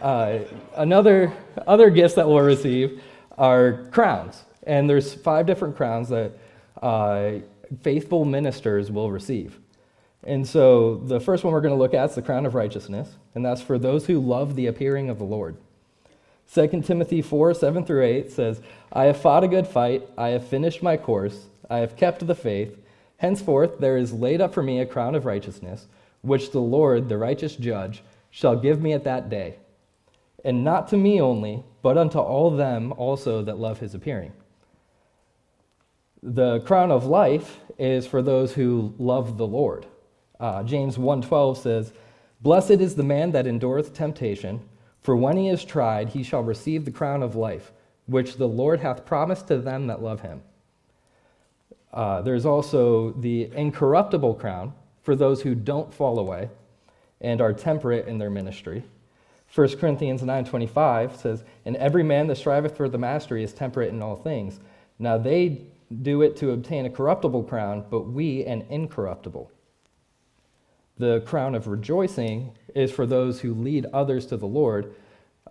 Uh, 0.00 0.40
another 0.74 1.32
other 1.64 1.88
gifts 1.88 2.14
that 2.14 2.28
we'll 2.28 2.40
receive 2.40 3.00
are 3.38 3.84
crowns, 3.90 4.44
and 4.64 4.88
there's 4.88 5.14
five 5.14 5.46
different 5.46 5.76
crowns 5.76 6.08
that 6.10 6.32
uh, 6.80 7.32
faithful 7.82 8.24
ministers 8.24 8.90
will 8.90 9.10
receive. 9.10 9.58
And 10.24 10.46
so 10.46 10.96
the 10.96 11.20
first 11.20 11.42
one 11.42 11.52
we're 11.52 11.60
going 11.60 11.74
to 11.74 11.80
look 11.80 11.94
at 11.94 12.10
is 12.10 12.14
the 12.14 12.22
crown 12.22 12.46
of 12.46 12.54
righteousness, 12.54 13.10
and 13.34 13.44
that's 13.44 13.62
for 13.62 13.78
those 13.78 14.06
who 14.06 14.20
love 14.20 14.54
the 14.54 14.66
appearing 14.66 15.10
of 15.10 15.18
the 15.18 15.24
Lord. 15.24 15.56
2 16.52 16.82
Timothy 16.82 17.22
4 17.22 17.54
7 17.54 17.84
through 17.84 18.04
8 18.04 18.30
says, 18.30 18.60
I 18.92 19.04
have 19.04 19.20
fought 19.20 19.44
a 19.44 19.48
good 19.48 19.66
fight, 19.66 20.08
I 20.18 20.28
have 20.28 20.46
finished 20.46 20.82
my 20.82 20.96
course, 20.96 21.46
I 21.70 21.78
have 21.78 21.96
kept 21.96 22.26
the 22.26 22.34
faith. 22.34 22.78
Henceforth 23.16 23.78
there 23.78 23.96
is 23.96 24.12
laid 24.12 24.40
up 24.40 24.52
for 24.52 24.62
me 24.62 24.80
a 24.80 24.86
crown 24.86 25.14
of 25.14 25.24
righteousness, 25.24 25.86
which 26.20 26.50
the 26.50 26.60
Lord, 26.60 27.08
the 27.08 27.18
righteous 27.18 27.56
judge, 27.56 28.02
shall 28.30 28.56
give 28.56 28.80
me 28.80 28.92
at 28.92 29.04
that 29.04 29.30
day. 29.30 29.56
And 30.44 30.64
not 30.64 30.88
to 30.88 30.96
me 30.96 31.20
only, 31.20 31.62
but 31.82 31.96
unto 31.96 32.18
all 32.18 32.50
them 32.50 32.92
also 32.96 33.42
that 33.42 33.58
love 33.58 33.78
his 33.78 33.94
appearing. 33.94 34.32
The 36.22 36.60
crown 36.60 36.90
of 36.90 37.06
life 37.06 37.60
is 37.78 38.06
for 38.06 38.22
those 38.22 38.54
who 38.54 38.94
love 38.98 39.38
the 39.38 39.46
Lord. 39.46 39.86
Uh, 40.38 40.62
James 40.62 40.98
1:12 40.98 41.58
says, 41.58 41.92
"Blessed 42.40 42.80
is 42.80 42.96
the 42.96 43.02
man 43.02 43.32
that 43.32 43.46
endureth 43.46 43.92
temptation, 43.92 44.60
for 45.00 45.16
when 45.16 45.36
he 45.36 45.48
is 45.48 45.64
tried, 45.64 46.10
he 46.10 46.22
shall 46.22 46.42
receive 46.42 46.84
the 46.84 46.90
crown 46.92 47.22
of 47.22 47.34
life, 47.36 47.72
which 48.06 48.36
the 48.36 48.48
Lord 48.48 48.80
hath 48.80 49.04
promised 49.04 49.48
to 49.48 49.58
them 49.58 49.86
that 49.86 50.02
love 50.02 50.20
him." 50.20 50.42
Uh, 51.92 52.22
there's 52.22 52.46
also 52.46 53.10
the 53.10 53.50
incorruptible 53.54 54.34
crown 54.34 54.72
for 55.02 55.14
those 55.14 55.42
who 55.42 55.54
don't 55.54 55.92
fall 55.92 56.18
away 56.18 56.48
and 57.20 57.40
are 57.40 57.52
temperate 57.52 58.06
in 58.08 58.18
their 58.18 58.30
ministry. 58.30 58.84
1 59.54 59.78
Corinthians 59.78 60.22
9:25 60.22 61.14
says, 61.14 61.44
"And 61.66 61.76
every 61.76 62.02
man 62.02 62.26
that 62.28 62.36
striveth 62.36 62.74
for 62.74 62.88
the 62.88 62.96
mastery 62.96 63.42
is 63.42 63.52
temperate 63.52 63.92
in 63.92 64.02
all 64.02 64.16
things. 64.16 64.60
Now 64.98 65.18
they 65.18 65.66
do 66.00 66.22
it 66.22 66.36
to 66.36 66.52
obtain 66.52 66.86
a 66.86 66.90
corruptible 66.90 67.42
crown, 67.42 67.84
but 67.90 68.08
we 68.08 68.44
an 68.44 68.64
incorruptible." 68.70 69.50
The 70.96 71.20
crown 71.26 71.54
of 71.54 71.66
rejoicing 71.68 72.52
is 72.74 72.90
for 72.90 73.04
those 73.04 73.40
who 73.40 73.52
lead 73.52 73.86
others 73.92 74.24
to 74.26 74.38
the 74.38 74.46
Lord. 74.46 74.94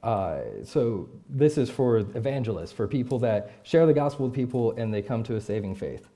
Uh, 0.01 0.39
so 0.63 1.09
this 1.29 1.59
is 1.59 1.69
for 1.69 1.97
evangelists, 1.97 2.71
for 2.71 2.87
people 2.87 3.19
that 3.19 3.51
share 3.61 3.85
the 3.85 3.93
gospel 3.93 4.25
with 4.25 4.33
people 4.33 4.71
and 4.71 4.91
they 4.91 5.03
come 5.03 5.21
to 5.23 5.35
a 5.35 5.41
saving 5.41 5.75
faith. 5.75 6.09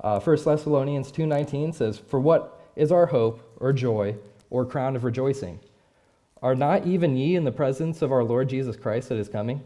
Uh, 0.00 0.20
1 0.20 0.44
Thessalonians 0.44 1.10
2.19 1.10 1.74
says, 1.74 1.98
For 1.98 2.20
what 2.20 2.60
is 2.76 2.92
our 2.92 3.06
hope 3.06 3.40
or 3.58 3.72
joy 3.72 4.16
or 4.50 4.64
crown 4.64 4.94
of 4.94 5.02
rejoicing? 5.02 5.58
Are 6.44 6.54
not 6.54 6.86
even 6.86 7.16
ye 7.16 7.34
in 7.34 7.44
the 7.44 7.50
presence 7.50 8.02
of 8.02 8.12
our 8.12 8.22
Lord 8.22 8.48
Jesus 8.50 8.76
Christ 8.76 9.08
that 9.08 9.18
is 9.18 9.28
coming? 9.28 9.62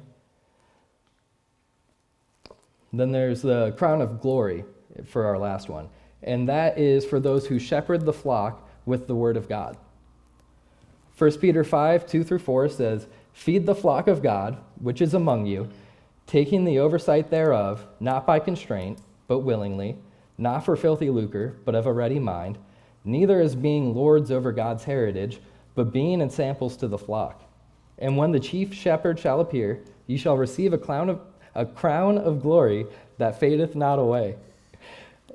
Then 2.92 3.12
there's 3.12 3.42
the 3.42 3.74
crown 3.76 4.00
of 4.00 4.20
glory 4.20 4.64
for 5.04 5.26
our 5.26 5.38
last 5.38 5.68
one, 5.68 5.90
and 6.22 6.48
that 6.48 6.78
is 6.78 7.04
for 7.04 7.20
those 7.20 7.48
who 7.48 7.58
shepherd 7.58 8.06
the 8.06 8.12
flock 8.12 8.66
with 8.86 9.08
the 9.08 9.14
word 9.14 9.36
of 9.36 9.48
God. 9.48 9.76
1 11.18 11.38
Peter 11.38 11.64
5 11.64 12.06
2 12.06 12.22
through 12.22 12.38
4 12.38 12.68
says, 12.68 13.08
Feed 13.32 13.66
the 13.66 13.74
flock 13.74 14.06
of 14.08 14.22
God, 14.22 14.56
which 14.80 15.02
is 15.02 15.14
among 15.14 15.46
you, 15.46 15.68
taking 16.26 16.64
the 16.64 16.78
oversight 16.78 17.28
thereof, 17.28 17.84
not 17.98 18.24
by 18.24 18.38
constraint, 18.38 19.00
but 19.26 19.40
willingly 19.40 19.98
not 20.38 20.64
for 20.64 20.76
filthy 20.76 21.10
lucre, 21.10 21.56
but 21.64 21.74
of 21.74 21.86
a 21.86 21.92
ready 21.92 22.20
mind, 22.20 22.56
neither 23.04 23.40
as 23.40 23.56
being 23.56 23.94
lords 23.94 24.30
over 24.30 24.52
God's 24.52 24.84
heritage, 24.84 25.40
but 25.78 25.92
being 25.92 26.20
ensamples 26.20 26.76
to 26.76 26.88
the 26.88 26.98
flock. 26.98 27.40
And 27.98 28.16
when 28.16 28.32
the 28.32 28.40
chief 28.40 28.74
shepherd 28.74 29.16
shall 29.16 29.38
appear, 29.38 29.80
ye 30.08 30.16
shall 30.16 30.36
receive 30.36 30.72
a 30.72 30.78
crown 30.78 31.08
of, 31.08 31.20
a 31.54 31.64
crown 31.64 32.18
of 32.18 32.42
glory 32.42 32.84
that 33.18 33.38
fadeth 33.38 33.76
not 33.76 34.00
away. 34.00 34.34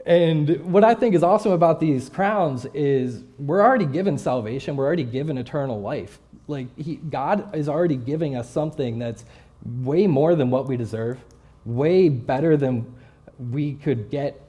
And 0.06 0.60
what 0.66 0.84
I 0.84 0.96
think 0.96 1.16
is 1.16 1.24
awesome 1.24 1.54
about 1.54 1.80
these 1.80 2.10
crowns 2.10 2.66
is 2.74 3.24
we're 3.40 3.62
already 3.62 3.86
given 3.86 4.18
salvation, 4.18 4.76
we're 4.76 4.86
already 4.86 5.06
given 5.06 5.38
eternal 5.38 5.80
life. 5.80 6.20
Like, 6.48 6.78
he, 6.78 6.98
God 6.98 7.56
is 7.56 7.70
already 7.70 7.96
giving 7.96 8.36
us 8.36 8.50
something 8.50 9.00
that's 9.00 9.24
way 9.66 10.08
more 10.08 10.36
than 10.36 10.50
what 10.50 10.68
we 10.68 10.76
deserve, 10.76 11.20
way 11.64 12.10
better 12.10 12.58
than 12.58 12.94
we 13.40 13.76
could 13.76 14.10
get 14.10 14.42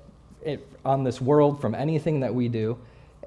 on 0.85 1.05
this 1.05 1.21
world 1.21 1.61
from 1.61 1.73
anything 1.73 2.18
that 2.18 2.35
we 2.35 2.49
do. 2.49 2.77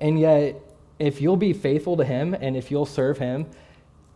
And 0.02 0.20
yet, 0.20 0.62
if 1.00 1.22
you'll 1.22 1.38
be 1.38 1.54
faithful 1.54 1.98
to 1.98 2.04
Him 2.04 2.34
and 2.34 2.56
if 2.56 2.72
you'll 2.72 2.86
serve 2.86 3.18
Him, 3.18 3.46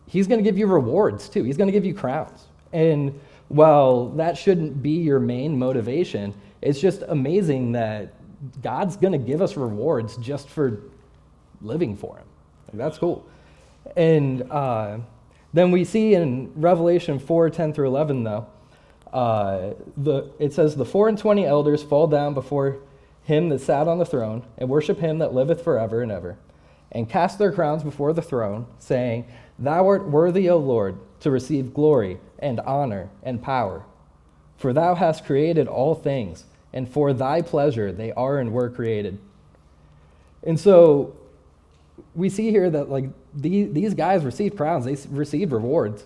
He's 0.06 0.26
going 0.26 0.38
to 0.38 0.44
give 0.44 0.58
you 0.58 0.66
rewards 0.66 1.28
too. 1.28 1.42
He's 1.42 1.56
going 1.56 1.68
to 1.68 1.72
give 1.72 1.84
you 1.84 1.94
crowns. 1.94 2.46
And 2.72 3.18
while 3.48 4.08
that 4.10 4.36
shouldn't 4.36 4.82
be 4.82 4.90
your 4.90 5.20
main 5.20 5.58
motivation, 5.58 6.34
it's 6.60 6.80
just 6.80 7.02
amazing 7.08 7.72
that 7.72 8.14
God's 8.62 8.96
going 8.96 9.12
to 9.12 9.18
give 9.18 9.40
us 9.40 9.56
rewards 9.56 10.16
just 10.16 10.48
for 10.48 10.80
living 11.60 11.96
for 11.96 12.16
Him. 12.16 12.26
Like, 12.68 12.78
that's 12.78 12.98
cool. 12.98 13.26
And 13.96 14.42
uh, 14.50 14.98
then 15.52 15.70
we 15.70 15.84
see 15.84 16.14
in 16.14 16.52
Revelation 16.54 17.18
4 17.18 17.50
10 17.50 17.72
through 17.72 17.88
11, 17.88 18.24
though, 18.24 18.46
uh, 19.12 19.74
the, 19.96 20.30
it 20.38 20.52
says, 20.52 20.74
The 20.74 20.84
four 20.84 21.08
and 21.08 21.18
twenty 21.18 21.44
elders 21.44 21.82
fall 21.82 22.06
down 22.06 22.34
before 22.34 22.78
him 23.24 23.50
that 23.50 23.60
sat 23.60 23.86
on 23.86 23.98
the 23.98 24.06
throne, 24.06 24.44
and 24.58 24.68
worship 24.68 24.98
him 24.98 25.18
that 25.18 25.32
liveth 25.32 25.62
forever 25.62 26.02
and 26.02 26.10
ever, 26.10 26.36
and 26.92 27.08
cast 27.08 27.38
their 27.38 27.52
crowns 27.52 27.82
before 27.82 28.12
the 28.12 28.22
throne, 28.22 28.66
saying, 28.78 29.26
Thou 29.58 29.86
art 29.88 30.06
worthy, 30.06 30.48
O 30.48 30.58
Lord, 30.58 30.96
to 31.20 31.30
receive 31.30 31.74
glory 31.74 32.18
and 32.38 32.60
honor 32.60 33.08
and 33.22 33.42
power. 33.42 33.84
For 34.58 34.72
thou 34.72 34.94
hast 34.94 35.24
created 35.24 35.66
all 35.66 35.94
things, 35.94 36.44
and 36.72 36.88
for 36.88 37.12
thy 37.12 37.42
pleasure 37.42 37.92
they 37.92 38.12
are 38.12 38.38
and 38.38 38.52
were 38.52 38.70
created. 38.70 39.18
And 40.44 40.58
so 40.58 41.16
we 42.14 42.28
see 42.28 42.50
here 42.50 42.70
that 42.70 42.90
like 42.90 43.06
these 43.34 43.94
guys 43.94 44.24
received 44.24 44.56
crowns, 44.56 44.84
they 44.84 44.96
received 45.10 45.52
rewards, 45.52 46.04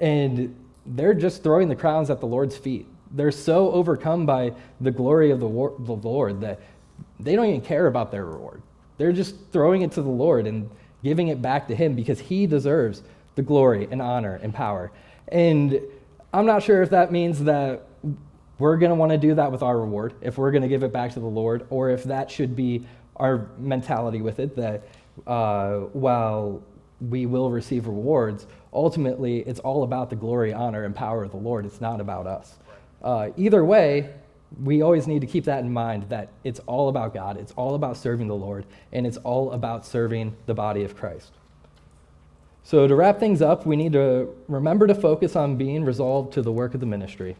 and 0.00 0.54
they're 0.84 1.14
just 1.14 1.42
throwing 1.42 1.68
the 1.68 1.76
crowns 1.76 2.10
at 2.10 2.20
the 2.20 2.26
Lord's 2.26 2.56
feet. 2.56 2.86
They're 3.10 3.32
so 3.32 3.70
overcome 3.72 4.26
by 4.26 4.52
the 4.80 4.90
glory 4.90 5.30
of 5.30 5.40
the, 5.40 5.48
the 5.48 5.92
Lord 5.92 6.40
that 6.42 6.60
they 7.18 7.34
don't 7.36 7.46
even 7.46 7.60
care 7.60 7.86
about 7.86 8.10
their 8.10 8.24
reward. 8.24 8.62
They're 8.98 9.12
just 9.12 9.34
throwing 9.52 9.82
it 9.82 9.92
to 9.92 10.02
the 10.02 10.08
Lord 10.08 10.46
and 10.46 10.70
giving 11.02 11.28
it 11.28 11.40
back 11.42 11.68
to 11.68 11.76
Him 11.76 11.94
because 11.94 12.20
He 12.20 12.46
deserves 12.46 13.02
the 13.34 13.42
glory 13.42 13.86
and 13.90 14.00
honor 14.00 14.40
and 14.42 14.52
power. 14.52 14.90
And 15.28 15.80
I'm 16.32 16.46
not 16.46 16.62
sure 16.62 16.82
if 16.82 16.90
that 16.90 17.12
means 17.12 17.44
that 17.44 17.86
we're 18.58 18.76
going 18.76 18.90
to 18.90 18.96
want 18.96 19.12
to 19.12 19.18
do 19.18 19.34
that 19.34 19.52
with 19.52 19.62
our 19.62 19.78
reward, 19.78 20.14
if 20.22 20.38
we're 20.38 20.50
going 20.50 20.62
to 20.62 20.68
give 20.68 20.82
it 20.82 20.92
back 20.92 21.12
to 21.12 21.20
the 21.20 21.26
Lord, 21.26 21.66
or 21.70 21.90
if 21.90 22.04
that 22.04 22.30
should 22.30 22.56
be 22.56 22.86
our 23.16 23.48
mentality 23.58 24.22
with 24.22 24.38
it 24.38 24.56
that 24.56 24.88
uh, 25.26 25.78
while 25.92 26.62
we 27.00 27.26
will 27.26 27.50
receive 27.50 27.86
rewards, 27.86 28.46
ultimately 28.72 29.40
it's 29.40 29.60
all 29.60 29.82
about 29.82 30.10
the 30.10 30.16
glory, 30.16 30.52
honor, 30.52 30.84
and 30.84 30.94
power 30.94 31.24
of 31.24 31.30
the 31.30 31.36
Lord. 31.36 31.66
It's 31.66 31.80
not 31.80 32.00
about 32.00 32.26
us. 32.26 32.56
Uh, 33.02 33.30
either 33.36 33.64
way, 33.64 34.10
we 34.62 34.82
always 34.82 35.06
need 35.06 35.20
to 35.20 35.26
keep 35.26 35.44
that 35.44 35.60
in 35.60 35.72
mind 35.72 36.08
that 36.08 36.28
it's 36.44 36.60
all 36.60 36.88
about 36.88 37.12
God, 37.12 37.36
it's 37.36 37.52
all 37.52 37.74
about 37.74 37.96
serving 37.96 38.28
the 38.28 38.34
Lord, 38.34 38.64
and 38.92 39.06
it's 39.06 39.16
all 39.18 39.52
about 39.52 39.84
serving 39.84 40.36
the 40.46 40.54
body 40.54 40.84
of 40.84 40.96
Christ. 40.96 41.32
So, 42.62 42.88
to 42.88 42.96
wrap 42.96 43.20
things 43.20 43.42
up, 43.42 43.64
we 43.64 43.76
need 43.76 43.92
to 43.92 44.34
remember 44.48 44.86
to 44.86 44.94
focus 44.94 45.36
on 45.36 45.56
being 45.56 45.84
resolved 45.84 46.32
to 46.32 46.42
the 46.42 46.50
work 46.50 46.74
of 46.74 46.80
the 46.80 46.86
ministry. 46.86 47.36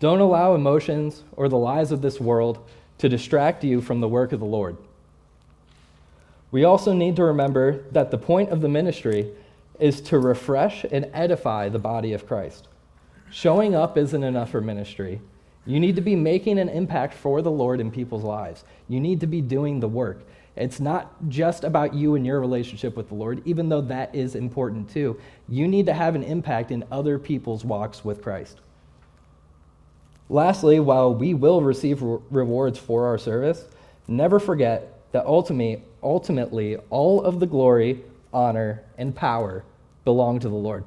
Don't 0.00 0.20
allow 0.20 0.54
emotions 0.54 1.24
or 1.32 1.48
the 1.48 1.58
lies 1.58 1.92
of 1.92 2.02
this 2.02 2.20
world 2.20 2.58
to 2.98 3.08
distract 3.08 3.64
you 3.64 3.80
from 3.80 4.00
the 4.00 4.08
work 4.08 4.32
of 4.32 4.40
the 4.40 4.46
Lord. 4.46 4.76
We 6.50 6.64
also 6.64 6.92
need 6.92 7.16
to 7.16 7.24
remember 7.24 7.84
that 7.92 8.10
the 8.10 8.18
point 8.18 8.50
of 8.50 8.60
the 8.60 8.68
ministry 8.68 9.32
is 9.78 10.00
to 10.02 10.18
refresh 10.18 10.84
and 10.84 11.10
edify 11.12 11.68
the 11.68 11.78
body 11.78 12.12
of 12.12 12.26
Christ. 12.26 12.68
Showing 13.30 13.74
up 13.74 13.98
isn't 13.98 14.24
enough 14.24 14.50
for 14.50 14.60
ministry. 14.60 15.20
You 15.66 15.80
need 15.80 15.96
to 15.96 16.02
be 16.02 16.14
making 16.14 16.58
an 16.58 16.68
impact 16.68 17.14
for 17.14 17.42
the 17.42 17.50
Lord 17.50 17.80
in 17.80 17.90
people's 17.90 18.22
lives. 18.22 18.64
You 18.88 19.00
need 19.00 19.20
to 19.20 19.26
be 19.26 19.40
doing 19.40 19.80
the 19.80 19.88
work. 19.88 20.22
It's 20.54 20.80
not 20.80 21.12
just 21.28 21.64
about 21.64 21.92
you 21.92 22.14
and 22.14 22.24
your 22.24 22.40
relationship 22.40 22.96
with 22.96 23.08
the 23.08 23.14
Lord, 23.14 23.42
even 23.44 23.68
though 23.68 23.82
that 23.82 24.14
is 24.14 24.34
important 24.34 24.88
too. 24.88 25.20
You 25.48 25.68
need 25.68 25.86
to 25.86 25.92
have 25.92 26.14
an 26.14 26.22
impact 26.22 26.70
in 26.70 26.84
other 26.90 27.18
people's 27.18 27.64
walks 27.64 28.04
with 28.04 28.22
Christ. 28.22 28.60
Lastly, 30.28 30.80
while 30.80 31.14
we 31.14 31.34
will 31.34 31.60
receive 31.60 32.00
re- 32.00 32.18
rewards 32.30 32.78
for 32.78 33.06
our 33.06 33.18
service, 33.18 33.66
never 34.08 34.38
forget 34.38 34.94
that 35.12 35.26
ultimately, 35.26 35.82
ultimately 36.02 36.76
all 36.90 37.22
of 37.22 37.38
the 37.38 37.46
glory, 37.46 38.02
honor, 38.32 38.82
and 38.96 39.14
power 39.14 39.64
belong 40.04 40.40
to 40.40 40.48
the 40.48 40.54
Lord. 40.54 40.84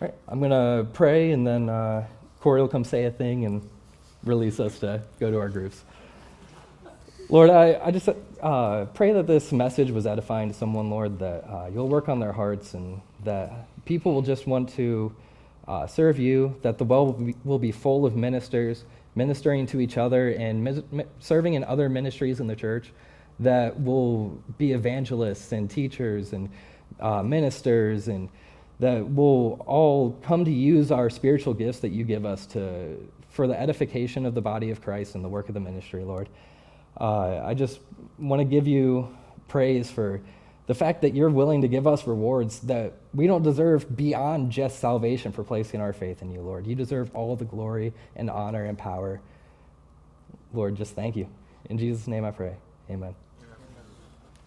All 0.00 0.08
right, 0.08 0.14
I'm 0.26 0.38
going 0.38 0.50
to 0.50 0.90
pray, 0.92 1.32
and 1.32 1.46
then 1.46 1.68
uh, 1.68 2.06
Corey 2.42 2.60
will 2.60 2.68
come 2.68 2.82
say 2.82 3.04
a 3.04 3.10
thing, 3.12 3.44
and 3.44 3.70
release 4.24 4.58
us 4.58 4.80
to 4.80 5.00
go 5.20 5.30
to 5.30 5.38
our 5.38 5.48
groups. 5.48 5.84
Lord, 7.28 7.50
I, 7.50 7.80
I 7.80 7.92
just 7.92 8.08
uh, 8.42 8.86
pray 8.86 9.12
that 9.12 9.28
this 9.28 9.52
message 9.52 9.92
was 9.92 10.08
edifying 10.08 10.48
to 10.48 10.54
someone, 10.54 10.90
Lord, 10.90 11.20
that 11.20 11.44
uh, 11.48 11.70
you'll 11.72 11.88
work 11.88 12.08
on 12.08 12.18
their 12.18 12.32
hearts 12.32 12.74
and 12.74 13.00
that 13.22 13.68
people 13.84 14.12
will 14.12 14.22
just 14.22 14.48
want 14.48 14.70
to 14.70 15.14
uh, 15.68 15.86
serve 15.86 16.18
you, 16.18 16.56
that 16.62 16.78
the 16.78 16.84
well 16.84 17.06
will 17.06 17.12
be, 17.12 17.36
will 17.44 17.58
be, 17.60 17.70
full 17.70 18.04
of 18.04 18.16
ministers 18.16 18.84
ministering 19.14 19.66
to 19.66 19.80
each 19.80 19.96
other 19.96 20.30
and 20.30 21.04
serving 21.20 21.54
in 21.54 21.62
other 21.62 21.88
ministries 21.88 22.40
in 22.40 22.48
the 22.48 22.56
church, 22.56 22.90
that 23.38 23.78
will 23.80 24.30
be 24.58 24.72
evangelists 24.72 25.52
and 25.52 25.70
teachers 25.70 26.32
and 26.32 26.48
uh, 26.98 27.22
ministers 27.22 28.08
and 28.08 28.28
that 28.82 29.08
we'll 29.08 29.62
all 29.64 30.10
come 30.24 30.44
to 30.44 30.50
use 30.50 30.90
our 30.90 31.08
spiritual 31.08 31.54
gifts 31.54 31.78
that 31.78 31.90
you 31.90 32.02
give 32.02 32.26
us 32.26 32.46
to 32.46 32.96
for 33.28 33.46
the 33.46 33.58
edification 33.58 34.26
of 34.26 34.34
the 34.34 34.40
body 34.40 34.70
of 34.70 34.82
Christ 34.82 35.14
and 35.14 35.24
the 35.24 35.28
work 35.28 35.46
of 35.46 35.54
the 35.54 35.60
ministry, 35.60 36.02
Lord. 36.02 36.28
Uh, 37.00 37.40
I 37.44 37.54
just 37.54 37.78
want 38.18 38.40
to 38.40 38.44
give 38.44 38.66
you 38.66 39.16
praise 39.46 39.88
for 39.88 40.20
the 40.66 40.74
fact 40.74 41.02
that 41.02 41.14
you're 41.14 41.30
willing 41.30 41.62
to 41.62 41.68
give 41.68 41.86
us 41.86 42.08
rewards 42.08 42.58
that 42.60 42.94
we 43.14 43.28
don't 43.28 43.44
deserve 43.44 43.96
beyond 43.96 44.50
just 44.50 44.80
salvation 44.80 45.30
for 45.30 45.44
placing 45.44 45.80
our 45.80 45.92
faith 45.92 46.20
in 46.20 46.32
you, 46.32 46.40
Lord. 46.40 46.66
You 46.66 46.74
deserve 46.74 47.14
all 47.14 47.36
the 47.36 47.44
glory 47.44 47.92
and 48.16 48.28
honor 48.28 48.64
and 48.64 48.76
power. 48.76 49.20
Lord, 50.52 50.74
just 50.74 50.96
thank 50.96 51.14
you. 51.14 51.28
In 51.70 51.78
Jesus' 51.78 52.08
name 52.08 52.24
I 52.24 52.32
pray. 52.32 52.56
Amen. 52.90 53.14